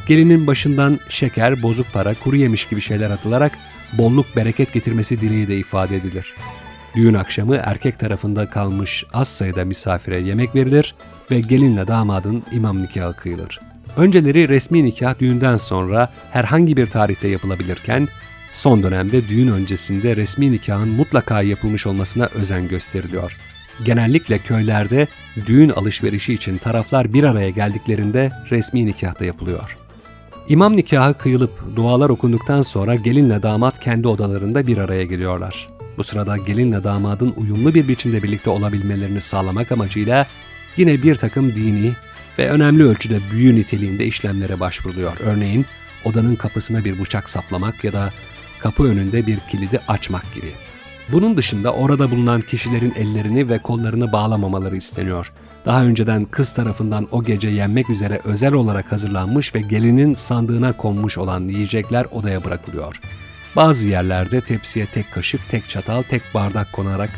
Gelinin 0.08 0.48
başından 0.48 1.00
şeker, 1.10 1.64
bozuk 1.64 1.94
para, 1.94 2.14
kuru 2.14 2.36
yemiş 2.36 2.68
gibi 2.68 2.82
şeyler 2.82 3.10
atılarak 3.10 3.52
bolluk 3.94 4.36
bereket 4.36 4.74
getirmesi 4.74 5.22
dileği 5.22 5.48
de 5.48 5.58
ifade 5.58 5.96
edilir. 5.96 6.34
Düğün 6.96 7.14
akşamı 7.14 7.56
erkek 7.56 8.00
tarafında 8.00 8.50
kalmış 8.50 9.06
az 9.14 9.28
sayıda 9.28 9.66
misafire 9.66 10.20
yemek 10.20 10.56
verilir 10.56 10.96
ve 11.32 11.40
gelinle 11.40 11.88
damadın 11.88 12.44
imam 12.52 12.84
nikahı 12.84 13.14
kıyılır. 13.14 13.60
Önceleri 13.98 14.50
resmi 14.50 14.84
nikah 14.84 15.20
düğünden 15.20 15.58
sonra 15.58 16.10
herhangi 16.32 16.78
bir 16.78 16.88
tarihte 16.88 17.28
yapılabilirken, 17.28 18.08
son 18.54 18.84
dönemde 18.84 19.30
düğün 19.30 19.48
öncesinde 19.48 20.16
resmi 20.16 20.52
nikahın 20.52 20.90
mutlaka 20.90 21.42
yapılmış 21.42 21.88
olmasına 21.88 22.26
özen 22.26 22.68
gösteriliyor. 22.68 23.38
Genellikle 23.84 24.40
köylerde 24.40 25.08
düğün 25.46 25.70
alışverişi 25.70 26.34
için 26.34 26.58
taraflar 26.58 27.14
bir 27.14 27.24
araya 27.24 27.50
geldiklerinde 27.50 28.32
resmi 28.52 28.86
nikah 28.86 29.20
da 29.20 29.26
yapılıyor. 29.26 29.78
İmam 30.50 30.78
nikahı 30.78 31.14
kıyılıp 31.14 31.76
dualar 31.76 32.10
okunduktan 32.10 32.62
sonra 32.62 32.96
gelinle 32.96 33.44
damat 33.44 33.80
kendi 33.80 34.08
odalarında 34.08 34.68
bir 34.68 34.78
araya 34.78 35.04
geliyorlar. 35.04 35.68
Bu 35.98 36.04
sırada 36.04 36.38
gelinle 36.38 36.84
damadın 36.84 37.34
uyumlu 37.38 37.74
bir 37.74 37.88
biçimde 37.88 38.24
birlikte 38.24 38.50
olabilmelerini 38.50 39.22
sağlamak 39.22 39.72
amacıyla 39.72 40.28
yine 40.78 41.04
bir 41.04 41.16
takım 41.16 41.56
dini 41.56 41.92
ve 42.40 42.50
önemli 42.50 42.84
ölçüde 42.84 43.20
büyü 43.32 43.56
niteliğinde 43.56 44.06
işlemlere 44.06 44.60
başvuruluyor. 44.60 45.18
Örneğin 45.20 45.66
odanın 46.06 46.36
kapısına 46.36 46.86
bir 46.86 47.00
bıçak 47.00 47.30
saplamak 47.30 47.84
ya 47.84 47.94
da 47.94 48.10
kapı 48.60 48.84
önünde 48.84 49.28
bir 49.28 49.38
kilidi 49.52 49.80
açmak 49.88 50.34
gibi. 50.34 50.48
Bunun 51.12 51.38
dışında 51.38 51.74
orada 51.74 52.12
bulunan 52.12 52.42
kişilerin 52.42 52.94
ellerini 52.96 53.50
ve 53.50 53.60
kollarını 53.60 54.12
bağlamamaları 54.12 54.76
isteniyor. 54.76 55.32
Daha 55.66 55.84
önceden 55.84 56.26
kız 56.26 56.54
tarafından 56.54 57.08
o 57.12 57.24
gece 57.24 57.50
yenmek 57.50 57.90
üzere 57.90 58.22
özel 58.24 58.54
olarak 58.54 58.92
hazırlanmış 58.92 59.56
ve 59.56 59.62
gelinin 59.62 60.14
sandığına 60.14 60.74
konmuş 60.74 61.18
olan 61.18 61.44
yiyecekler 61.44 62.06
odaya 62.12 62.44
bırakılıyor. 62.44 63.02
Bazı 63.56 63.88
yerlerde 63.88 64.42
tepsiye 64.42 64.86
tek 64.86 65.12
kaşık, 65.12 65.50
tek 65.50 65.70
çatal, 65.70 66.04
tek 66.04 66.22
bardak 66.34 66.74
konarak 66.74 67.10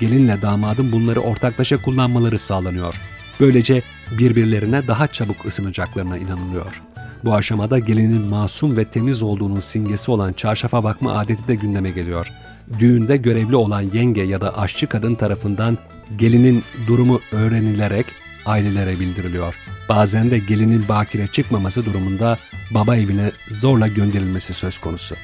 gelinle 0.00 0.42
damadın 0.42 0.92
bunları 0.92 1.20
ortaklaşa 1.20 1.82
kullanmaları 1.82 2.38
sağlanıyor. 2.38 2.94
Böylece 3.40 3.82
birbirlerine 4.18 4.86
daha 4.86 5.06
çabuk 5.06 5.46
ısınacaklarına 5.46 6.18
inanılıyor. 6.18 6.82
Bu 7.24 7.34
aşamada 7.34 7.78
gelinin 7.78 8.22
masum 8.22 8.76
ve 8.76 8.84
temiz 8.84 9.22
olduğunun 9.22 9.60
simgesi 9.60 10.10
olan 10.10 10.32
çarşafa 10.32 10.84
bakma 10.84 11.12
adeti 11.12 11.48
de 11.48 11.54
gündeme 11.54 11.90
geliyor. 11.90 12.32
Düğünde 12.78 13.16
görevli 13.16 13.56
olan 13.56 13.80
yenge 13.80 14.22
ya 14.22 14.40
da 14.40 14.58
aşçı 14.58 14.86
kadın 14.86 15.14
tarafından 15.14 15.78
gelinin 16.18 16.64
durumu 16.86 17.20
öğrenilerek 17.32 18.06
ailelere 18.46 19.00
bildiriliyor. 19.00 19.54
Bazen 19.88 20.30
de 20.30 20.38
gelinin 20.38 20.88
bakire 20.88 21.26
çıkmaması 21.26 21.84
durumunda 21.84 22.38
baba 22.70 22.96
evine 22.96 23.30
zorla 23.50 23.88
gönderilmesi 23.88 24.54
söz 24.54 24.78
konusu. 24.78 25.14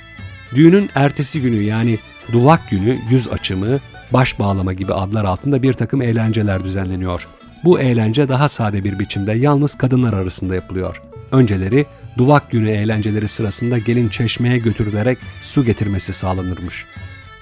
Düğünün 0.55 0.91
ertesi 0.95 1.41
günü 1.43 1.63
yani 1.63 1.99
duvak 2.33 2.71
günü 2.71 2.99
yüz 3.11 3.29
açımı, 3.29 3.79
baş 4.11 4.39
bağlama 4.39 4.73
gibi 4.73 4.95
adlar 4.95 5.25
altında 5.25 5.63
bir 5.63 5.73
takım 5.73 6.03
eğlenceler 6.03 6.65
düzenleniyor. 6.65 7.27
Bu 7.65 7.81
eğlence 7.81 8.29
daha 8.29 8.49
sade 8.49 8.85
bir 8.85 8.99
biçimde 8.99 9.33
yalnız 9.33 9.75
kadınlar 9.75 10.13
arasında 10.13 10.55
yapılıyor. 10.55 11.03
Önceleri 11.33 11.87
duvak 12.19 12.51
günü 12.51 12.71
eğlenceleri 12.71 13.29
sırasında 13.29 13.79
gelin 13.79 14.09
çeşmeye 14.09 14.59
götürülerek 14.59 15.19
su 15.43 15.65
getirmesi 15.65 16.13
sağlanırmış. 16.13 16.87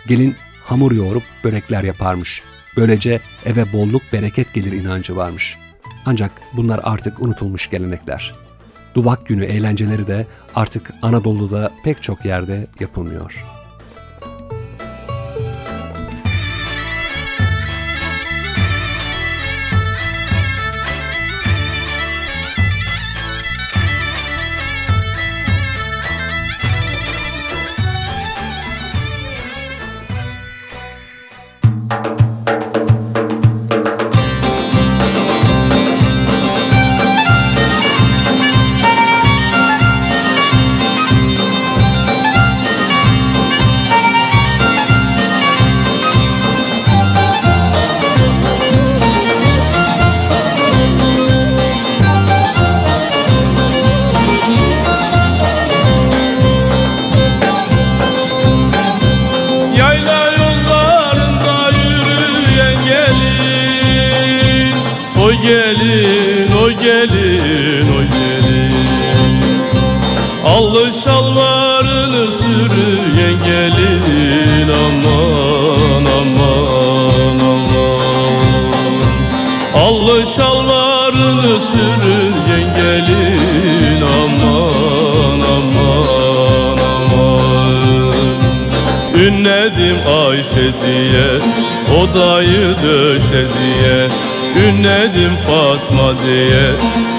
Gelin 0.06 0.34
hamur 0.64 0.92
yoğurup 0.92 1.22
börekler 1.44 1.84
yaparmış. 1.84 2.42
Böylece 2.76 3.20
eve 3.46 3.72
bolluk 3.72 4.02
bereket 4.12 4.54
gelir 4.54 4.72
inancı 4.72 5.16
varmış. 5.16 5.56
Ancak 6.06 6.32
bunlar 6.52 6.80
artık 6.82 7.22
unutulmuş 7.22 7.70
gelenekler. 7.70 8.34
Duvak 8.94 9.26
günü 9.26 9.44
eğlenceleri 9.44 10.06
de 10.06 10.26
artık 10.54 10.90
Anadolu'da 11.02 11.70
pek 11.84 12.02
çok 12.02 12.24
yerde 12.24 12.66
yapılmıyor. 12.80 13.44
Ayşe 90.28 90.72
diye 90.82 91.28
Odayı 92.00 92.76
döşe 92.82 93.44
diye. 93.54 94.08
Ünledim 94.66 95.32
Fatma 95.46 96.12
diye 96.26 96.66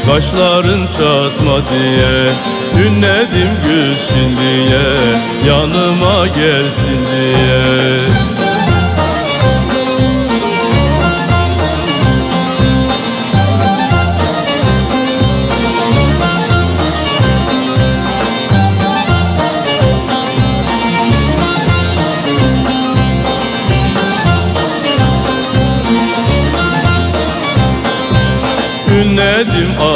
Kaşların 0.07 0.87
çatma 0.87 1.57
diye. 1.71 2.29
Ünledim 2.85 3.49
gülsün 3.63 4.37
diye 4.37 4.87
Yanıma 5.47 6.27
gelsin 6.27 6.99
diye 7.11 7.65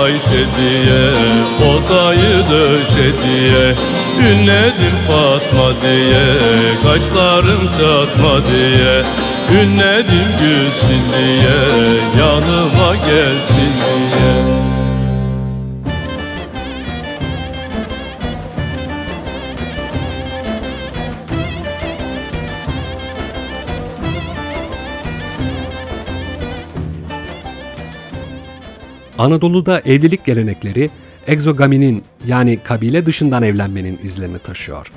Ayşe 0.10 0.46
diye 0.58 1.04
Odayı 1.70 2.50
döşe 2.52 3.10
diye 3.24 3.76
Ünledim 4.30 4.98
Fatma 5.08 5.82
diye 5.82 6.28
Kaşlarım 6.84 7.68
çatma 7.68 8.46
diye. 8.46 9.02
Ünledim 9.62 10.30
gülsün 10.40 11.04
diye 11.14 11.60
Yanıma 12.20 12.96
gelsin 12.96 13.74
diye 13.78 14.59
Anadolu'da 29.20 29.80
evlilik 29.80 30.26
gelenekleri 30.26 30.90
egzogaminin 31.28 32.04
yani 32.28 32.60
kabile 32.64 33.06
dışından 33.06 33.44
evlenmenin 33.44 34.00
izlerini 34.04 34.40
taşıyor. 34.40 34.92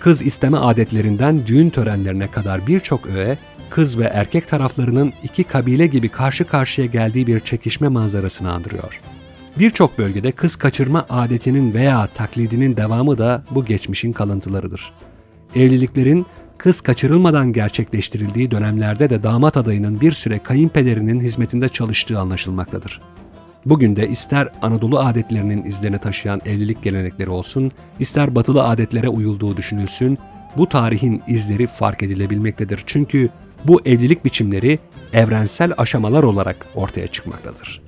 Kız 0.00 0.22
isteme 0.22 0.58
adetlerinden 0.58 1.46
düğün 1.46 1.70
törenlerine 1.70 2.30
kadar 2.30 2.66
birçok 2.66 3.06
öğe, 3.06 3.38
kız 3.70 3.98
ve 3.98 4.04
erkek 4.04 4.48
taraflarının 4.48 5.12
iki 5.22 5.44
kabile 5.44 5.86
gibi 5.86 6.08
karşı 6.08 6.44
karşıya 6.44 6.86
geldiği 6.86 7.26
bir 7.26 7.40
çekişme 7.40 7.88
manzarasını 7.88 8.52
andırıyor. 8.52 9.00
Birçok 9.58 9.98
bölgede 9.98 10.32
kız 10.32 10.56
kaçırma 10.56 11.06
adetinin 11.10 11.74
veya 11.74 12.06
taklidinin 12.06 12.76
devamı 12.76 13.18
da 13.18 13.44
bu 13.50 13.64
geçmişin 13.64 14.12
kalıntılarıdır. 14.12 14.92
Evliliklerin 15.56 16.26
kız 16.58 16.80
kaçırılmadan 16.80 17.52
gerçekleştirildiği 17.52 18.50
dönemlerde 18.50 19.10
de 19.10 19.22
damat 19.22 19.56
adayının 19.56 20.00
bir 20.00 20.12
süre 20.12 20.38
kayınpederinin 20.38 21.20
hizmetinde 21.20 21.68
çalıştığı 21.68 22.18
anlaşılmaktadır. 22.18 23.00
Bugün 23.66 23.96
de 23.96 24.08
ister 24.08 24.48
Anadolu 24.62 24.98
adetlerinin 24.98 25.64
izlerini 25.64 25.98
taşıyan 25.98 26.40
evlilik 26.46 26.82
gelenekleri 26.82 27.30
olsun, 27.30 27.72
ister 28.00 28.34
batılı 28.34 28.64
adetlere 28.64 29.08
uyulduğu 29.08 29.56
düşünülsün, 29.56 30.18
bu 30.56 30.68
tarihin 30.68 31.22
izleri 31.28 31.66
fark 31.66 32.02
edilebilmektedir. 32.02 32.82
Çünkü 32.86 33.28
bu 33.64 33.80
evlilik 33.84 34.24
biçimleri 34.24 34.78
evrensel 35.12 35.72
aşamalar 35.78 36.22
olarak 36.22 36.66
ortaya 36.74 37.06
çıkmaktadır. 37.06 37.80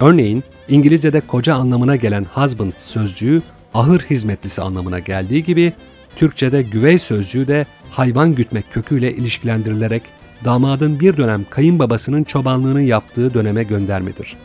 Örneğin 0.00 0.44
İngilizce'de 0.68 1.20
koca 1.20 1.54
anlamına 1.54 1.96
gelen 1.96 2.24
husband 2.24 2.72
sözcüğü 2.76 3.42
ahır 3.74 4.00
hizmetlisi 4.00 4.62
anlamına 4.62 4.98
geldiği 4.98 5.44
gibi 5.44 5.72
Türkçe'de 6.16 6.62
güvey 6.62 6.98
sözcüğü 6.98 7.48
de 7.48 7.66
hayvan 7.90 8.34
gütmek 8.34 8.72
köküyle 8.72 9.14
ilişkilendirilerek 9.14 10.02
damadın 10.44 11.00
bir 11.00 11.16
dönem 11.16 11.46
kayınbabasının 11.50 12.24
çobanlığını 12.24 12.82
yaptığı 12.82 13.34
döneme 13.34 13.62
göndermedir. 13.62 14.36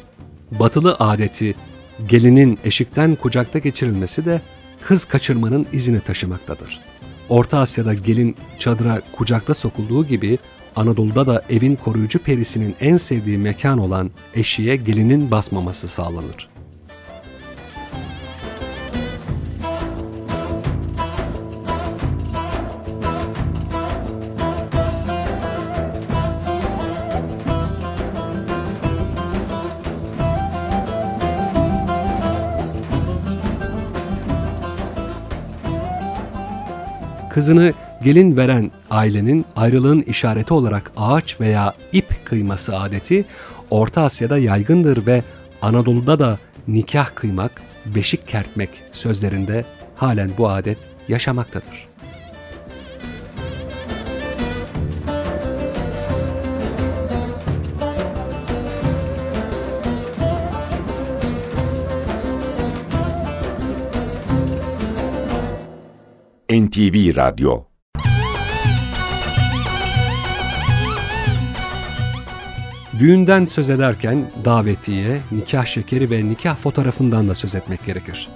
Batılı 0.51 0.95
adeti 0.99 1.55
gelinin 2.07 2.59
eşikten 2.63 3.15
kucakta 3.15 3.59
geçirilmesi 3.59 4.25
de 4.25 4.41
kız 4.81 5.05
kaçırmanın 5.05 5.67
izini 5.73 5.99
taşımaktadır. 5.99 6.81
Orta 7.29 7.59
Asya'da 7.59 7.93
gelin 7.93 8.35
çadıra 8.59 9.01
kucakta 9.11 9.53
sokulduğu 9.53 10.05
gibi 10.05 10.37
Anadolu'da 10.75 11.27
da 11.27 11.43
evin 11.49 11.75
koruyucu 11.75 12.19
perisinin 12.19 12.75
en 12.79 12.95
sevdiği 12.95 13.37
mekan 13.37 13.77
olan 13.77 14.11
eşiğe 14.35 14.75
gelinin 14.75 15.31
basmaması 15.31 15.87
sağlanır. 15.87 16.54
Kızını 37.35 37.73
gelin 38.03 38.37
veren 38.37 38.71
ailenin 38.89 39.45
ayrılığın 39.55 40.01
işareti 40.01 40.53
olarak 40.53 40.91
ağaç 40.97 41.41
veya 41.41 41.73
ip 41.93 42.25
kıyması 42.25 42.79
adeti 42.79 43.25
Orta 43.69 44.01
Asya'da 44.01 44.37
yaygındır 44.37 45.05
ve 45.05 45.23
Anadolu'da 45.61 46.19
da 46.19 46.39
nikah 46.67 47.15
kıymak, 47.15 47.51
beşik 47.85 48.27
kertmek 48.27 48.69
sözlerinde 48.91 49.65
halen 49.95 50.31
bu 50.37 50.49
adet 50.49 50.77
yaşamaktadır. 51.07 51.87
NTV 66.61 67.15
Radyo 67.15 67.63
Düğünden 72.99 73.45
söz 73.45 73.69
ederken 73.69 74.25
davetiye, 74.45 75.19
nikah 75.31 75.65
şekeri 75.65 76.11
ve 76.11 76.29
nikah 76.29 76.55
fotoğrafından 76.55 77.29
da 77.29 77.35
söz 77.35 77.55
etmek 77.55 77.85
gerekir. 77.85 78.29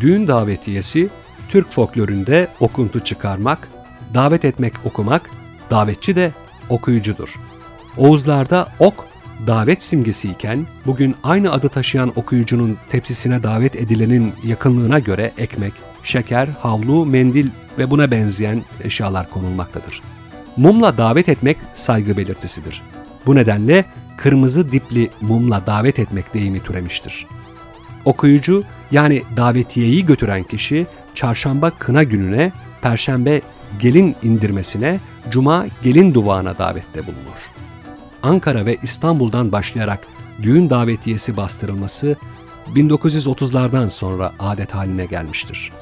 Düğün 0.00 0.28
davetiyesi 0.28 1.08
Türk 1.48 1.70
folkloründe 1.70 2.48
okuntu 2.60 3.00
çıkarmak, 3.04 3.68
davet 4.14 4.44
etmek 4.44 4.72
okumak, 4.84 5.30
davetçi 5.70 6.16
de 6.16 6.32
okuyucudur. 6.68 7.34
Oğuzlarda 7.96 8.68
ok 8.78 9.04
davet 9.46 9.82
simgesi 9.82 10.30
iken 10.30 10.66
bugün 10.86 11.16
aynı 11.22 11.52
adı 11.52 11.68
taşıyan 11.68 12.12
okuyucunun 12.16 12.76
tepsisine 12.90 13.42
davet 13.42 13.76
edilenin 13.76 14.32
yakınlığına 14.44 14.98
göre 14.98 15.32
ekmek, 15.38 15.72
şeker, 16.02 16.48
havlu, 16.48 17.06
mendil 17.06 17.48
ve 17.78 17.90
buna 17.90 18.10
benzeyen 18.10 18.62
eşyalar 18.84 19.30
konulmaktadır. 19.30 20.00
Mumla 20.56 20.98
davet 20.98 21.28
etmek 21.28 21.56
saygı 21.74 22.16
belirtisidir. 22.16 22.82
Bu 23.26 23.34
nedenle 23.34 23.84
kırmızı 24.16 24.72
dipli 24.72 25.10
mumla 25.20 25.66
davet 25.66 25.98
etmek 25.98 26.34
deyimi 26.34 26.62
türemiştir. 26.62 27.26
Okuyucu 28.04 28.64
yani 28.90 29.22
davetiyeyi 29.36 30.06
götüren 30.06 30.42
kişi 30.42 30.86
çarşamba 31.14 31.70
kına 31.70 32.02
gününe, 32.02 32.52
perşembe 32.82 33.40
gelin 33.80 34.16
indirmesine, 34.22 35.00
cuma 35.30 35.66
gelin 35.82 36.14
duvağına 36.14 36.58
davette 36.58 37.02
bulunur. 37.02 37.50
Ankara 38.22 38.66
ve 38.66 38.76
İstanbul'dan 38.82 39.52
başlayarak 39.52 40.00
düğün 40.42 40.70
davetiyesi 40.70 41.36
bastırılması 41.36 42.16
1930'lardan 42.74 43.90
sonra 43.90 44.32
adet 44.38 44.74
haline 44.74 45.06
gelmiştir. 45.06 45.72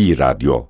Radyo 0.00 0.66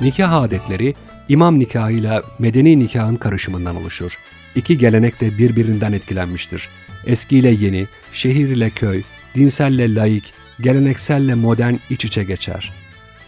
Nikah 0.00 0.32
adetleri 0.32 0.94
imam 1.28 1.58
nikahıyla 1.58 2.22
medeni 2.38 2.78
nikahın 2.78 3.16
karışımından 3.16 3.76
oluşur. 3.76 4.18
İki 4.54 4.78
gelenek 4.78 5.20
de 5.20 5.38
birbirinden 5.38 5.92
etkilenmiştir. 5.92 6.68
Eskiyle 7.06 7.48
yeni, 7.48 7.86
şehir 8.12 8.48
ile 8.48 8.70
köy, 8.70 9.02
dinselle 9.34 9.94
laik, 9.94 10.32
gelenekselle 10.60 11.34
modern 11.34 11.74
iç 11.90 12.04
içe 12.04 12.24
geçer. 12.24 12.72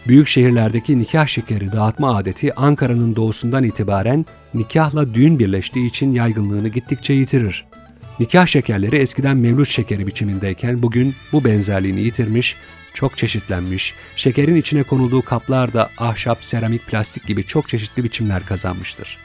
Büyük 0.07 0.27
şehirlerdeki 0.27 0.99
nikah 0.99 1.27
şekeri 1.27 1.71
dağıtma 1.71 2.17
adeti 2.17 2.55
Ankara'nın 2.55 3.15
doğusundan 3.15 3.63
itibaren 3.63 4.25
nikahla 4.53 5.13
düğün 5.13 5.39
birleştiği 5.39 5.87
için 5.87 6.11
yaygınlığını 6.11 6.67
gittikçe 6.67 7.13
yitirir. 7.13 7.72
Nikah 8.19 8.47
şekerleri 8.47 8.95
eskiden 8.95 9.37
mevlüt 9.37 9.69
şekeri 9.69 10.07
biçimindeyken 10.07 10.83
bugün 10.83 11.15
bu 11.31 11.43
benzerliğini 11.43 12.01
yitirmiş, 12.01 12.55
çok 12.93 13.17
çeşitlenmiş, 13.17 13.93
şekerin 14.15 14.55
içine 14.55 14.83
konulduğu 14.83 15.21
kaplar 15.21 15.73
da 15.73 15.89
ahşap, 15.97 16.45
seramik, 16.45 16.87
plastik 16.87 17.27
gibi 17.27 17.43
çok 17.43 17.69
çeşitli 17.69 18.03
biçimler 18.03 18.45
kazanmıştır. 18.45 19.17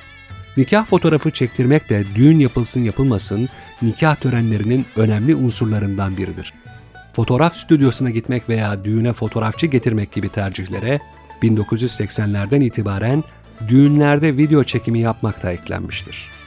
Nikah 0.56 0.86
fotoğrafı 0.86 1.30
çektirmek 1.30 1.90
de 1.90 2.04
düğün 2.14 2.38
yapılsın 2.38 2.84
yapılmasın 2.84 3.48
nikah 3.82 4.16
törenlerinin 4.16 4.86
önemli 4.96 5.34
unsurlarından 5.34 6.16
biridir. 6.16 6.52
Fotoğraf 7.12 7.56
stüdyosuna 7.56 8.10
gitmek 8.10 8.48
veya 8.48 8.84
düğüne 8.84 9.12
fotoğrafçı 9.12 9.66
getirmek 9.66 10.12
gibi 10.12 10.28
tercihlere 10.28 11.00
1980'lerden 11.42 12.60
itibaren 12.60 13.24
düğünlerde 13.68 14.36
video 14.36 14.64
çekimi 14.64 15.00
yapmak 15.00 15.42
da 15.42 15.52
eklenmiştir. 15.52 16.37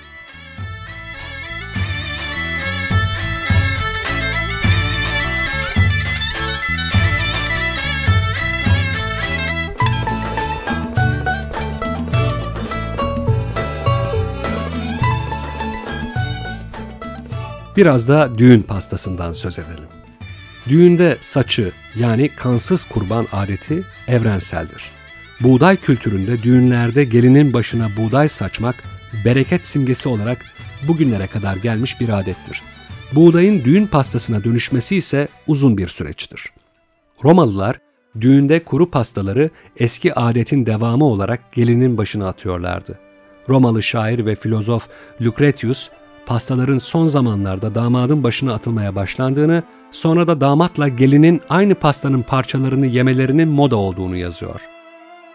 Biraz 17.82 18.08
da 18.08 18.38
düğün 18.38 18.62
pastasından 18.62 19.34
söz 19.34 19.60
edelim. 19.60 19.88
Düğünde 20.70 21.17
saçı 21.22 21.72
yani 21.96 22.30
kansız 22.30 22.86
kurban 22.86 23.28
adeti 23.32 23.84
evrenseldir. 24.08 24.91
Buğday 25.39 25.78
kültüründe 25.78 26.44
düğünlerde 26.44 27.04
gelinin 27.04 27.54
başına 27.54 27.89
buğday 27.98 28.30
saçmak 28.30 28.76
bereket 29.26 29.65
simgesi 29.65 30.10
olarak 30.10 30.38
bugünlere 30.88 31.28
kadar 31.28 31.56
gelmiş 31.56 32.02
bir 32.02 32.10
adettir. 32.10 32.62
Buğdayın 33.12 33.63
düğün 33.63 33.88
pastasına 33.88 34.44
dönüşmesi 34.44 34.96
ise 34.96 35.28
uzun 35.48 35.78
bir 35.78 35.88
süreçtir. 35.88 36.50
Romalılar 37.24 37.80
düğünde 38.22 38.63
kuru 38.63 38.91
pastaları 38.91 39.50
eski 39.78 40.15
adetin 40.15 40.65
devamı 40.65 41.06
olarak 41.06 41.52
gelinin 41.52 41.98
başına 41.98 42.28
atıyorlardı. 42.28 43.00
Romalı 43.50 43.84
şair 43.84 44.26
ve 44.26 44.36
filozof 44.36 44.88
Lucretius 45.22 45.89
pastaların 46.32 46.78
son 46.78 47.08
zamanlarda 47.08 47.76
damadın 47.76 48.24
başına 48.24 48.54
atılmaya 48.54 48.96
başlandığını, 48.96 49.63
sonra 49.91 50.28
da 50.28 50.41
damatla 50.41 50.88
gelinin 50.88 51.41
aynı 51.50 51.76
pastanın 51.76 52.22
parçalarını 52.22 52.86
yemelerinin 52.86 53.48
moda 53.48 53.76
olduğunu 53.76 54.17
yazıyor. 54.17 54.62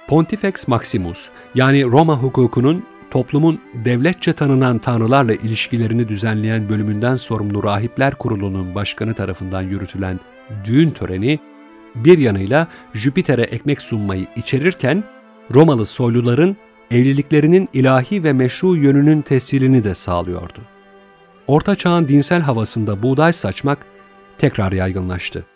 Pontifex 0.08 0.68
Maximus 0.68 1.28
yani 1.54 1.84
Roma 1.84 2.22
hukukunun 2.22 2.84
toplumun 3.10 3.58
devletçe 3.84 4.32
tanınan 4.32 4.78
tanrılarla 4.78 5.34
ilişkilerini 5.34 6.08
düzenleyen 6.08 6.68
bölümünden 6.68 7.14
sorumlu 7.14 7.62
Rahipler 7.62 8.14
Kurulu'nun 8.14 8.74
başkanı 8.74 9.14
tarafından 9.14 9.62
yürütülen 9.62 10.20
düğün 10.64 10.90
töreni 10.90 11.38
bir 11.94 12.18
yanıyla 12.18 12.68
Jüpiter'e 12.94 13.42
ekmek 13.42 13.82
sunmayı 13.82 14.26
içerirken 14.36 15.04
Romalı 15.54 15.86
soyluların 15.86 16.56
evliliklerinin 16.90 17.68
ilahi 17.72 18.24
ve 18.24 18.32
meşru 18.32 18.76
yönünün 18.76 19.22
tescilini 19.22 19.84
de 19.84 19.94
sağlıyordu. 19.94 20.75
Orta 21.46 21.76
Çağ'ın 21.76 22.08
dinsel 22.08 22.40
havasında 22.40 23.02
buğday 23.02 23.32
saçmak 23.32 23.78
tekrar 24.38 24.72
yaygınlaştı. 24.72 25.46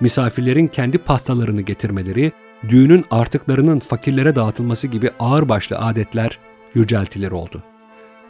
Misafirlerin 0.00 0.66
kendi 0.66 0.98
pastalarını 0.98 1.60
getirmeleri, 1.60 2.32
düğünün 2.68 3.04
artıklarının 3.10 3.78
fakirlere 3.78 4.34
dağıtılması 4.34 4.86
gibi 4.86 5.10
ağırbaşlı 5.18 5.78
adetler 5.78 6.38
yüceltilir 6.74 7.30
oldu. 7.30 7.62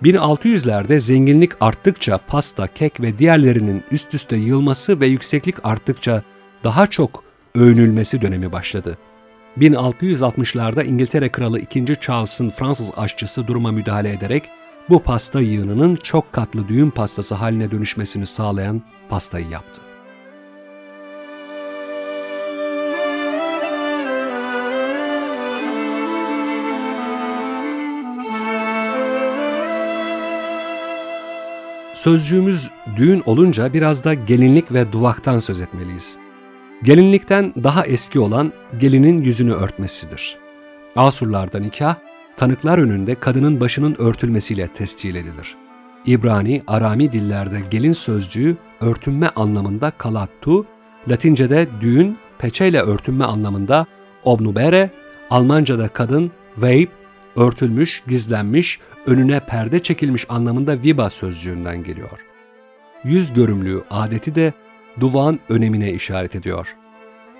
1600'lerde 0.03 1.01
zenginlik 1.01 1.53
arttıkça 1.61 2.19
pasta, 2.19 2.67
kek 2.67 3.01
ve 3.01 3.19
diğerlerinin 3.19 3.85
üst 3.91 4.15
üste 4.15 4.37
yığılması 4.37 5.01
ve 5.01 5.07
yükseklik 5.07 5.67
arttıkça 5.67 6.23
daha 6.65 6.87
çok 6.87 7.25
övünülmesi 7.55 8.23
dönemi 8.23 8.53
başladı. 8.53 8.99
1660'larda 9.59 10.85
İngiltere 10.85 11.29
Kralı 11.29 11.61
II. 11.61 11.97
Charles'ın 12.01 12.51
Fransız 12.51 12.91
aşçısı 12.97 13.47
duruma 13.47 13.73
müdahale 13.73 14.13
ederek 14.13 14.51
bu 14.91 15.03
pasta 15.03 15.41
yığınının 15.41 15.97
çok 15.97 16.33
katlı 16.33 16.69
düğün 16.69 16.91
pastası 16.91 17.35
haline 17.35 17.71
dönüşmesini 17.71 18.27
sağlayan 18.27 18.83
pastayı 19.09 19.49
yaptı. 19.49 19.83
Sözcüğümüz 31.95 32.71
düğün 32.97 33.23
olunca 33.27 33.73
biraz 33.73 34.05
da 34.05 34.15
gelinlik 34.15 34.73
ve 34.73 34.93
duvaktan 34.93 35.39
söz 35.39 35.61
etmeliyiz. 35.61 36.17
Gelinlikten 36.83 37.55
daha 37.65 37.87
eski 37.87 38.21
olan 38.21 38.53
gelinin 38.81 39.23
yüzünü 39.23 39.53
örtmesidir. 39.53 40.39
Asurlarda 40.97 41.59
nikah, 41.59 41.97
tanıklar 42.39 42.79
önünde 42.79 43.15
kadının 43.15 43.61
başının 43.61 43.97
örtülmesiyle 43.99 44.69
tescil 44.69 45.15
edilir. 45.15 45.57
İbrani, 46.07 46.63
Arami 46.67 47.13
dillerde 47.13 47.61
gelin 47.71 47.93
sözcüğü 47.93 48.57
örtünme 48.81 49.29
anlamında 49.37 49.91
kalattu, 49.91 50.67
Latince'de 51.09 51.67
düğün, 51.81 52.19
peçeyle 52.39 52.81
örtünme 52.81 53.25
anlamında 53.25 53.87
obnubere, 54.25 54.91
Almanca'da 55.31 55.89
kadın, 55.89 56.31
weib, 56.55 56.89
örtülmüş, 57.37 58.03
gizlenmiş, 58.07 58.81
önüne 59.07 59.41
perde 59.41 59.83
çekilmiş 59.83 60.27
anlamında 60.29 60.83
viba 60.83 61.11
sözcüğünden 61.11 61.85
geliyor. 61.85 62.25
Yüz 63.05 63.33
görümlüğü 63.33 63.83
adeti 63.91 64.35
de 64.35 64.53
duvağın 65.01 65.39
önemine 65.49 65.93
işaret 65.93 66.35
ediyor. 66.35 66.77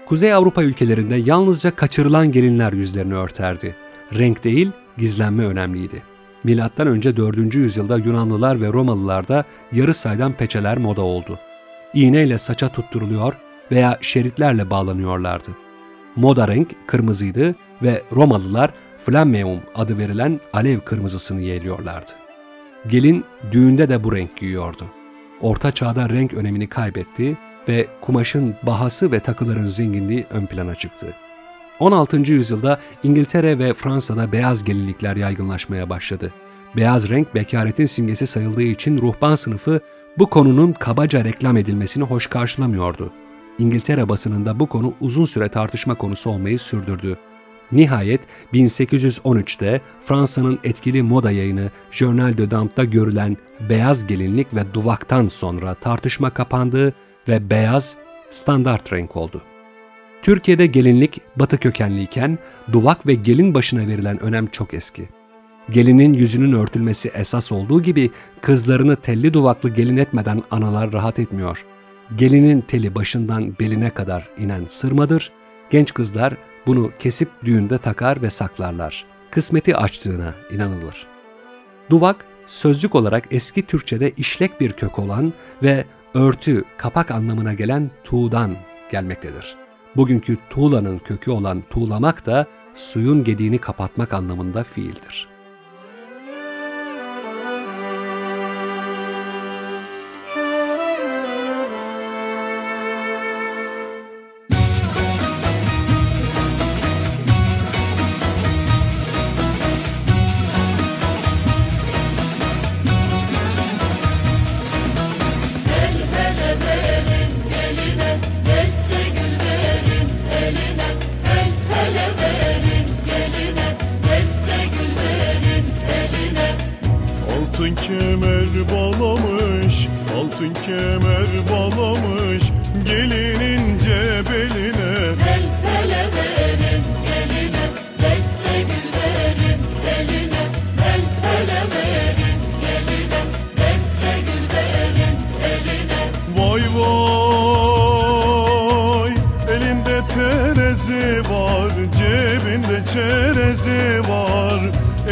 Kuzey 0.07 0.35
Avrupa 0.35 0.63
ülkelerinde 0.63 1.17
yalnızca 1.17 1.77
kaçırılan 1.77 2.33
gelinler 2.33 2.73
yüzlerini 2.73 3.15
örterdi. 3.15 3.77
Renk 4.15 4.45
değil, 4.45 4.71
gizlenme 4.99 5.45
önemliydi. 5.45 6.03
Milattan 6.45 6.87
önce 6.87 7.17
4. 7.17 7.55
yüzyılda 7.55 7.97
Yunanlılar 7.99 8.61
ve 8.61 8.67
Romalılarda 8.67 9.45
yarı 9.73 9.95
saydam 9.95 10.33
peçeler 10.33 10.79
moda 10.79 11.03
oldu. 11.03 11.39
İğneyle 11.95 12.39
saça 12.39 12.69
tutturuluyor 12.69 13.35
veya 13.73 13.99
şeritlerle 14.01 14.71
bağlanıyorlardı. 14.71 15.51
Moda 16.17 16.49
renk 16.49 16.69
kırmızıydı 16.87 17.55
ve 17.83 18.03
Romalılar 18.13 18.71
flammeum 18.99 19.61
adı 19.75 19.99
verilen 19.99 20.41
alev 20.53 20.81
kırmızısını 20.81 21.41
yeğliyorlardı. 21.41 22.11
Gelin 22.89 23.25
düğünde 23.53 23.89
de 23.89 24.05
bu 24.05 24.17
renk 24.17 24.37
giyiyordu. 24.37 24.85
Orta 25.41 25.73
çağda 25.73 26.09
renk 26.09 26.35
önemini 26.35 26.67
kaybetti 26.67 27.37
ve 27.69 27.87
kumaşın 28.01 28.55
bahası 28.63 29.13
ve 29.13 29.21
takıların 29.21 29.65
zenginliği 29.65 30.27
ön 30.31 30.47
plana 30.47 30.75
çıktı. 30.75 31.15
16. 31.81 32.33
yüzyılda 32.33 32.81
İngiltere 33.03 33.59
ve 33.59 33.75
Fransa'da 33.75 34.33
beyaz 34.33 34.65
gelinlikler 34.65 35.17
yaygınlaşmaya 35.17 35.91
başladı. 35.91 36.33
Beyaz 36.77 37.11
renk 37.11 37.35
bekaretin 37.35 37.87
simgesi 37.87 38.27
sayıldığı 38.27 38.63
için 38.63 39.01
ruhban 39.01 39.35
sınıfı 39.35 39.81
bu 40.19 40.31
konunun 40.31 40.73
kabaca 40.73 41.25
reklam 41.25 41.57
edilmesini 41.57 42.05
hoş 42.05 42.27
karşılamıyordu. 42.27 43.13
İngiltere 43.59 44.09
basınında 44.09 44.61
bu 44.61 44.67
konu 44.67 44.95
uzun 45.01 45.25
süre 45.25 45.49
tartışma 45.49 45.95
konusu 45.95 46.31
olmayı 46.31 46.59
sürdürdü. 46.59 47.19
Nihayet 47.73 48.21
1813'te 48.53 49.81
Fransa'nın 50.01 50.59
etkili 50.65 51.03
moda 51.03 51.31
yayını 51.31 51.71
Journal 51.91 52.39
de 52.39 52.51
Damp'ta 52.51 52.85
görülen 52.85 53.37
beyaz 53.69 54.07
gelinlik 54.07 54.55
ve 54.55 54.75
duvaktan 54.75 55.29
sonra 55.29 55.75
tartışma 55.75 56.31
kapandı 56.31 56.95
ve 57.29 57.51
beyaz 57.51 57.97
standart 58.31 58.93
renk 58.93 59.17
oldu. 59.17 59.43
Türkiye'de 60.23 60.67
gelinlik 60.67 61.21
batı 61.37 61.59
kökenliyken 61.59 62.39
duvak 62.73 63.07
ve 63.07 63.15
gelin 63.15 63.55
başına 63.55 63.87
verilen 63.87 64.23
önem 64.23 64.47
çok 64.47 64.75
eski. 64.75 65.09
Gelinin 65.71 66.13
yüzünün 66.13 66.53
örtülmesi 66.53 67.09
esas 67.09 67.53
olduğu 67.53 67.83
gibi 67.83 68.11
kızlarını 68.41 68.97
telli 68.97 69.35
duvaklı 69.35 69.71
gelin 69.71 69.97
etmeden 69.97 70.43
analar 70.51 70.93
rahat 70.93 71.19
etmiyor. 71.19 71.65
Gelinin 72.17 72.61
teli 72.61 72.95
başından 72.95 73.55
beline 73.61 73.91
kadar 73.91 74.29
inen 74.39 74.65
sırmadır. 74.69 75.33
Genç 75.71 75.95
kızlar 75.95 76.35
bunu 76.67 76.91
kesip 76.99 77.29
düğünde 77.45 77.79
takar 77.79 78.23
ve 78.23 78.31
saklarlar. 78.31 79.05
Kısmeti 79.31 79.77
açtığına 79.77 80.35
inanılır. 80.51 81.07
Duvak, 81.91 82.25
sözcük 82.47 82.95
olarak 82.95 83.25
eski 83.31 83.63
Türkçe'de 83.63 84.13
işlek 84.17 84.61
bir 84.61 84.73
kök 84.73 84.99
olan 84.99 85.33
ve 85.63 85.85
örtü, 86.15 86.65
kapak 86.79 87.11
anlamına 87.11 87.55
gelen 87.55 87.91
tuğdan 88.05 88.57
gelmektedir. 88.91 89.68
Bugünkü 89.97 90.39
tuğlanın 90.51 90.99
kökü 90.99 91.31
olan 91.31 91.63
tuğlamak 91.71 92.27
da 92.27 92.47
suyun 92.75 93.25
gediğini 93.25 93.59
kapatmak 93.59 94.13
anlamında 94.13 94.65
fiildir. 94.65 95.38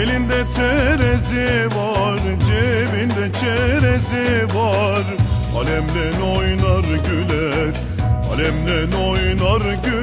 Elinde 0.06 0.44
terezi 0.56 1.76
var 1.76 2.18
Cebinde 2.46 3.32
çerezi 3.40 4.54
var. 4.54 5.04
Alemle 5.58 6.22
oynar 6.38 6.82
güler 6.82 7.74
Alemle 8.32 8.96
oynar 8.96 9.60
güler 9.60 9.95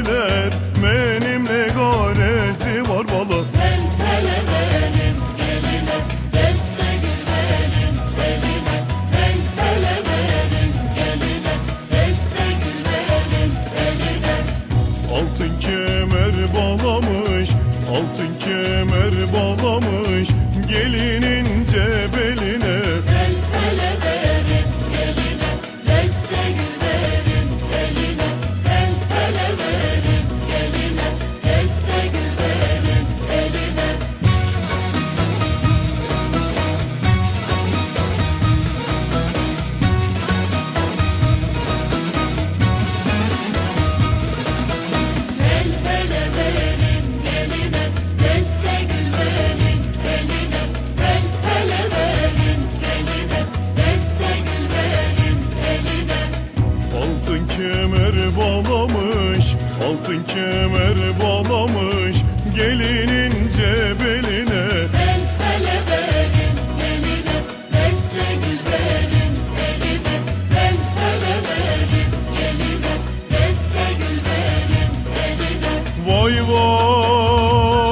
kemer 57.64 58.16
bağlamış, 58.38 59.46
altın 59.86 60.24
kemer 60.28 60.98
bağlamış 61.22 62.18
Gelinince 62.56 63.72
beline 64.00 64.64
El 65.04 65.22
hele 65.40 65.78
verin 65.90 66.58
geline 66.80 67.38
Deste 67.74 68.28
gül 68.36 68.62
verin 68.72 69.36
eline. 69.68 70.16
El 70.56 70.78
hele 71.00 71.36
verin 71.48 72.12
geline 72.38 72.96
Deste 73.32 73.88
gül 74.00 74.20
verin 74.28 74.94
eline. 75.26 75.76
Vay 76.08 76.36
vay 76.50 77.86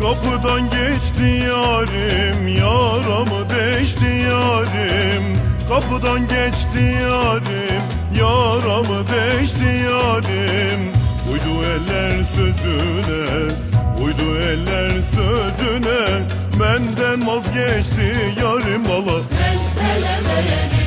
Kapıdan 0.00 0.62
geçti 0.70 1.28
yarim 1.46 2.40
Yaramı 2.48 3.40
deşti 3.50 4.12
yarim. 4.28 5.24
Kapıdan 5.68 6.20
geçti 6.20 6.82
yarim 7.02 7.41
eller 11.72 12.24
sözüne 12.24 13.52
Uydu 14.04 14.36
eller 14.36 14.90
sözüne 15.02 16.22
Benden 16.60 17.26
vazgeçti 17.26 18.14
yarim 18.42 18.84
bala. 18.84 19.18
El 19.18 19.58
hele 19.82 20.81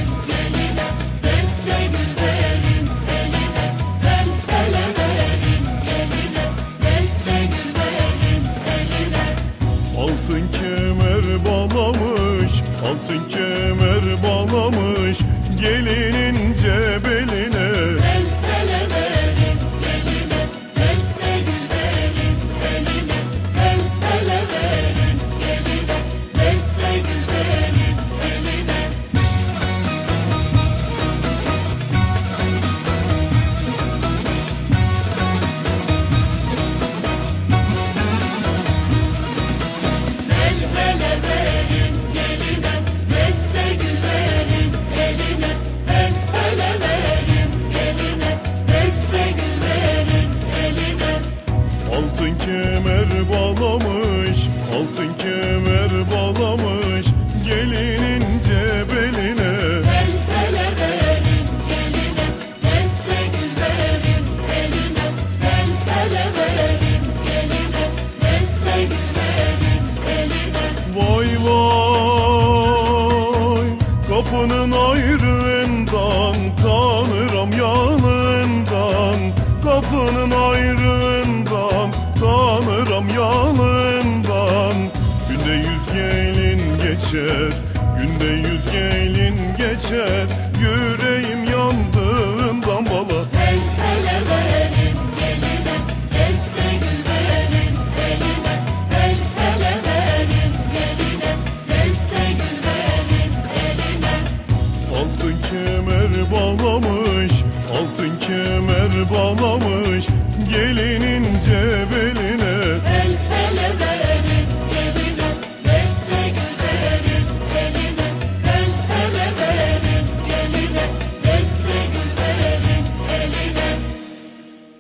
melebek 40.76 41.55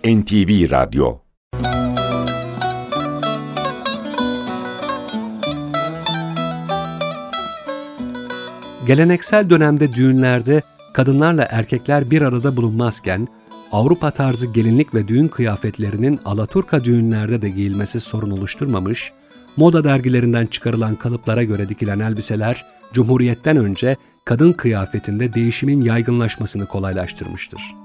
NTV 0.05 0.69
Radyo 0.69 1.17
Geleneksel 8.87 9.49
dönemde 9.49 9.93
düğünlerde 9.93 10.61
kadınlarla 10.93 11.47
erkekler 11.49 12.11
bir 12.11 12.21
arada 12.21 12.57
bulunmazken, 12.57 13.27
Avrupa 13.71 14.11
tarzı 14.11 14.47
gelinlik 14.47 14.95
ve 14.95 15.07
düğün 15.07 15.27
kıyafetlerinin 15.27 16.19
Alaturka 16.25 16.83
düğünlerde 16.83 17.41
de 17.41 17.49
giyilmesi 17.49 17.99
sorun 17.99 18.31
oluşturmamış, 18.31 19.11
moda 19.57 19.83
dergilerinden 19.83 20.45
çıkarılan 20.45 20.95
kalıplara 20.95 21.43
göre 21.43 21.69
dikilen 21.69 21.99
elbiseler, 21.99 22.65
Cumhuriyet'ten 22.93 23.57
önce 23.57 23.97
kadın 24.25 24.53
kıyafetinde 24.53 25.33
değişimin 25.33 25.81
yaygınlaşmasını 25.81 26.65
kolaylaştırmıştır. 26.65 27.84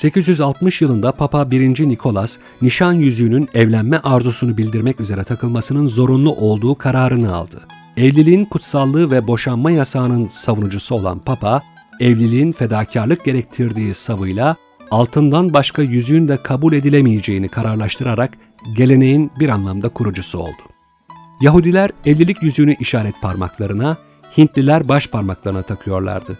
860 0.00 0.82
yılında 0.82 1.12
Papa 1.12 1.50
1. 1.50 1.88
Nikolas, 1.88 2.38
nişan 2.62 2.92
yüzüğünün 2.92 3.48
evlenme 3.54 3.98
arzusunu 3.98 4.56
bildirmek 4.56 5.00
üzere 5.00 5.24
takılmasının 5.24 5.86
zorunlu 5.86 6.34
olduğu 6.34 6.74
kararını 6.74 7.34
aldı. 7.34 7.60
Evliliğin 7.96 8.44
kutsallığı 8.44 9.10
ve 9.10 9.26
boşanma 9.26 9.70
yasağının 9.70 10.28
savunucusu 10.28 10.94
olan 10.94 11.18
Papa, 11.18 11.62
evliliğin 12.00 12.52
fedakarlık 12.52 13.24
gerektirdiği 13.24 13.94
savıyla 13.94 14.56
altından 14.90 15.52
başka 15.52 15.82
yüzüğün 15.82 16.28
de 16.28 16.36
kabul 16.36 16.72
edilemeyeceğini 16.72 17.48
kararlaştırarak 17.48 18.38
geleneğin 18.76 19.30
bir 19.40 19.48
anlamda 19.48 19.88
kurucusu 19.88 20.38
oldu. 20.38 20.62
Yahudiler 21.40 21.90
evlilik 22.06 22.42
yüzüğünü 22.42 22.76
işaret 22.80 23.14
parmaklarına, 23.22 23.96
Hintliler 24.38 24.88
baş 24.88 25.06
parmaklarına 25.06 25.62
takıyorlardı. 25.62 26.38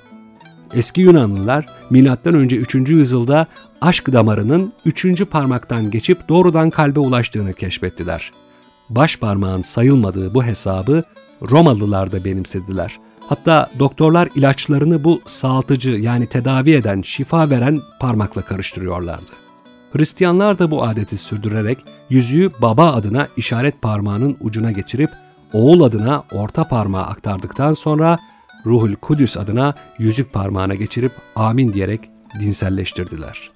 Eski 0.74 1.00
Yunanlılar 1.00 1.66
M.Ö. 1.90 2.42
3. 2.42 2.74
yüzyılda 2.74 3.46
aşk 3.80 4.12
damarının 4.12 4.72
3. 4.84 5.24
parmaktan 5.30 5.90
geçip 5.90 6.28
doğrudan 6.28 6.70
kalbe 6.70 7.00
ulaştığını 7.00 7.52
keşfettiler. 7.52 8.30
Baş 8.90 9.16
parmağın 9.16 9.62
sayılmadığı 9.62 10.34
bu 10.34 10.44
hesabı 10.44 11.02
Romalılar 11.50 12.12
da 12.12 12.24
benimsediler. 12.24 12.98
Hatta 13.28 13.70
doktorlar 13.78 14.28
ilaçlarını 14.34 15.04
bu 15.04 15.20
sağaltıcı 15.26 15.90
yani 15.90 16.26
tedavi 16.26 16.70
eden, 16.70 17.02
şifa 17.02 17.50
veren 17.50 17.80
parmakla 18.00 18.42
karıştırıyorlardı. 18.42 19.30
Hristiyanlar 19.92 20.58
da 20.58 20.70
bu 20.70 20.84
adeti 20.84 21.16
sürdürerek 21.16 21.78
yüzüğü 22.10 22.50
baba 22.62 22.92
adına 22.92 23.28
işaret 23.36 23.82
parmağının 23.82 24.36
ucuna 24.40 24.72
geçirip 24.72 25.10
oğul 25.52 25.82
adına 25.82 26.22
orta 26.32 26.64
parmağı 26.64 27.04
aktardıktan 27.04 27.72
sonra 27.72 28.18
Ruhul 28.66 28.94
Kudüs 28.94 29.36
adına 29.36 29.74
yüzük 29.98 30.32
parmağına 30.32 30.74
geçirip 30.74 31.12
amin 31.36 31.72
diyerek 31.72 32.00
dinselleştirdiler. 32.40 33.50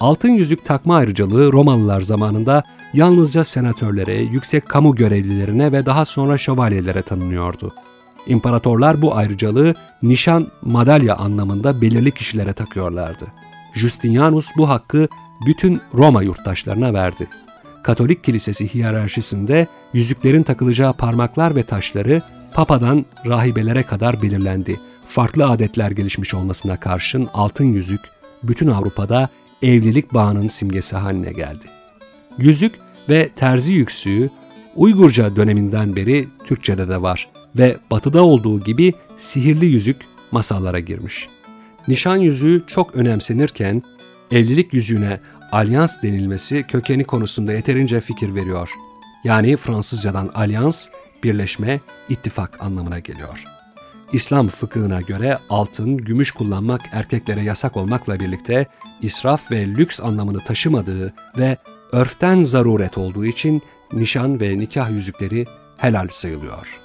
Altın 0.00 0.28
yüzük 0.28 0.64
takma 0.64 0.96
ayrıcalığı 0.96 1.52
Romalılar 1.52 2.00
zamanında 2.00 2.62
yalnızca 2.94 3.44
senatörlere, 3.44 4.14
yüksek 4.14 4.68
kamu 4.68 4.94
görevlilerine 4.94 5.72
ve 5.72 5.86
daha 5.86 6.04
sonra 6.04 6.38
şövalyelere 6.38 7.02
tanınıyordu. 7.02 7.72
İmparatorlar 8.26 9.02
bu 9.02 9.16
ayrıcalığı 9.16 9.74
nişan, 10.02 10.46
madalya 10.62 11.16
anlamında 11.16 11.80
belirli 11.80 12.12
kişilere 12.12 12.52
takıyorlardı. 12.52 13.26
Justinianus 13.74 14.50
bu 14.56 14.68
hakkı 14.68 15.08
bütün 15.46 15.80
Roma 15.94 16.22
yurttaşlarına 16.22 16.94
verdi. 16.94 17.28
Katolik 17.82 18.24
kilisesi 18.24 18.74
hiyerarşisinde 18.74 19.66
yüzüklerin 19.92 20.42
takılacağı 20.42 20.92
parmaklar 20.92 21.56
ve 21.56 21.62
taşları 21.62 22.22
papadan 22.54 23.04
rahibelere 23.26 23.82
kadar 23.82 24.22
belirlendi. 24.22 24.80
Farklı 25.06 25.46
adetler 25.46 25.90
gelişmiş 25.90 26.34
olmasına 26.34 26.80
karşın 26.80 27.28
altın 27.34 27.64
yüzük 27.64 28.00
bütün 28.42 28.68
Avrupa'da 28.68 29.28
evlilik 29.62 30.14
bağının 30.14 30.48
simgesi 30.48 30.96
haline 30.96 31.32
geldi. 31.32 31.64
Yüzük 32.38 32.74
ve 33.08 33.28
terzi 33.28 33.72
yüksüğü 33.72 34.30
Uygurca 34.76 35.36
döneminden 35.36 35.96
beri 35.96 36.28
Türkçede 36.44 36.88
de 36.88 37.02
var 37.02 37.28
ve 37.58 37.76
batıda 37.90 38.24
olduğu 38.24 38.60
gibi 38.60 38.92
sihirli 39.16 39.66
yüzük 39.66 39.96
masallara 40.32 40.80
girmiş. 40.80 41.28
Nişan 41.88 42.16
yüzüğü 42.16 42.62
çok 42.66 42.94
önemsenirken 42.94 43.82
evlilik 44.30 44.74
yüzüğüne 44.74 45.20
alyans 45.52 46.02
denilmesi 46.02 46.62
kökeni 46.62 47.04
konusunda 47.04 47.52
yeterince 47.52 48.00
fikir 48.00 48.34
veriyor. 48.34 48.70
Yani 49.24 49.56
Fransızcadan 49.56 50.30
alyans, 50.34 50.88
birleşme, 51.26 51.80
ittifak 52.08 52.62
anlamına 52.62 52.98
geliyor. 52.98 53.44
İslam 54.12 54.48
fıkhına 54.48 55.00
göre 55.00 55.38
altın, 55.50 55.96
gümüş 55.96 56.30
kullanmak 56.30 56.80
erkeklere 56.92 57.42
yasak 57.42 57.76
olmakla 57.76 58.20
birlikte 58.20 58.66
israf 59.02 59.52
ve 59.52 59.66
lüks 59.66 60.00
anlamını 60.00 60.40
taşımadığı 60.40 61.12
ve 61.38 61.56
örften 61.92 62.44
zaruret 62.44 62.98
olduğu 62.98 63.26
için 63.26 63.62
nişan 63.92 64.40
ve 64.40 64.58
nikah 64.58 64.90
yüzükleri 64.90 65.46
helal 65.76 66.08
sayılıyor. 66.10 66.78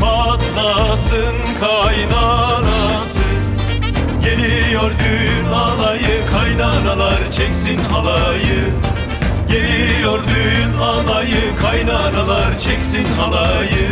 Patlasın 0.00 1.34
kaynanası. 1.60 3.22
Geliyor 4.24 4.90
düğün 4.90 5.52
alayı 5.52 6.26
Kaynanalar 6.32 7.30
çeksin 7.30 7.78
halayı 7.78 8.74
Geliyor 9.48 9.83
Başlıyor 10.04 10.28
düğün 10.28 10.78
alayı 10.78 11.56
Kaynanalar 11.60 12.58
çeksin 12.58 13.04
halayı. 13.04 13.88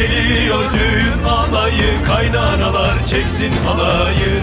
Geliyor 0.00 0.64
düğün 0.72 1.24
alayı 1.24 2.02
Kaynanalar 2.06 3.04
çeksin 3.04 3.52
halayı 3.52 4.42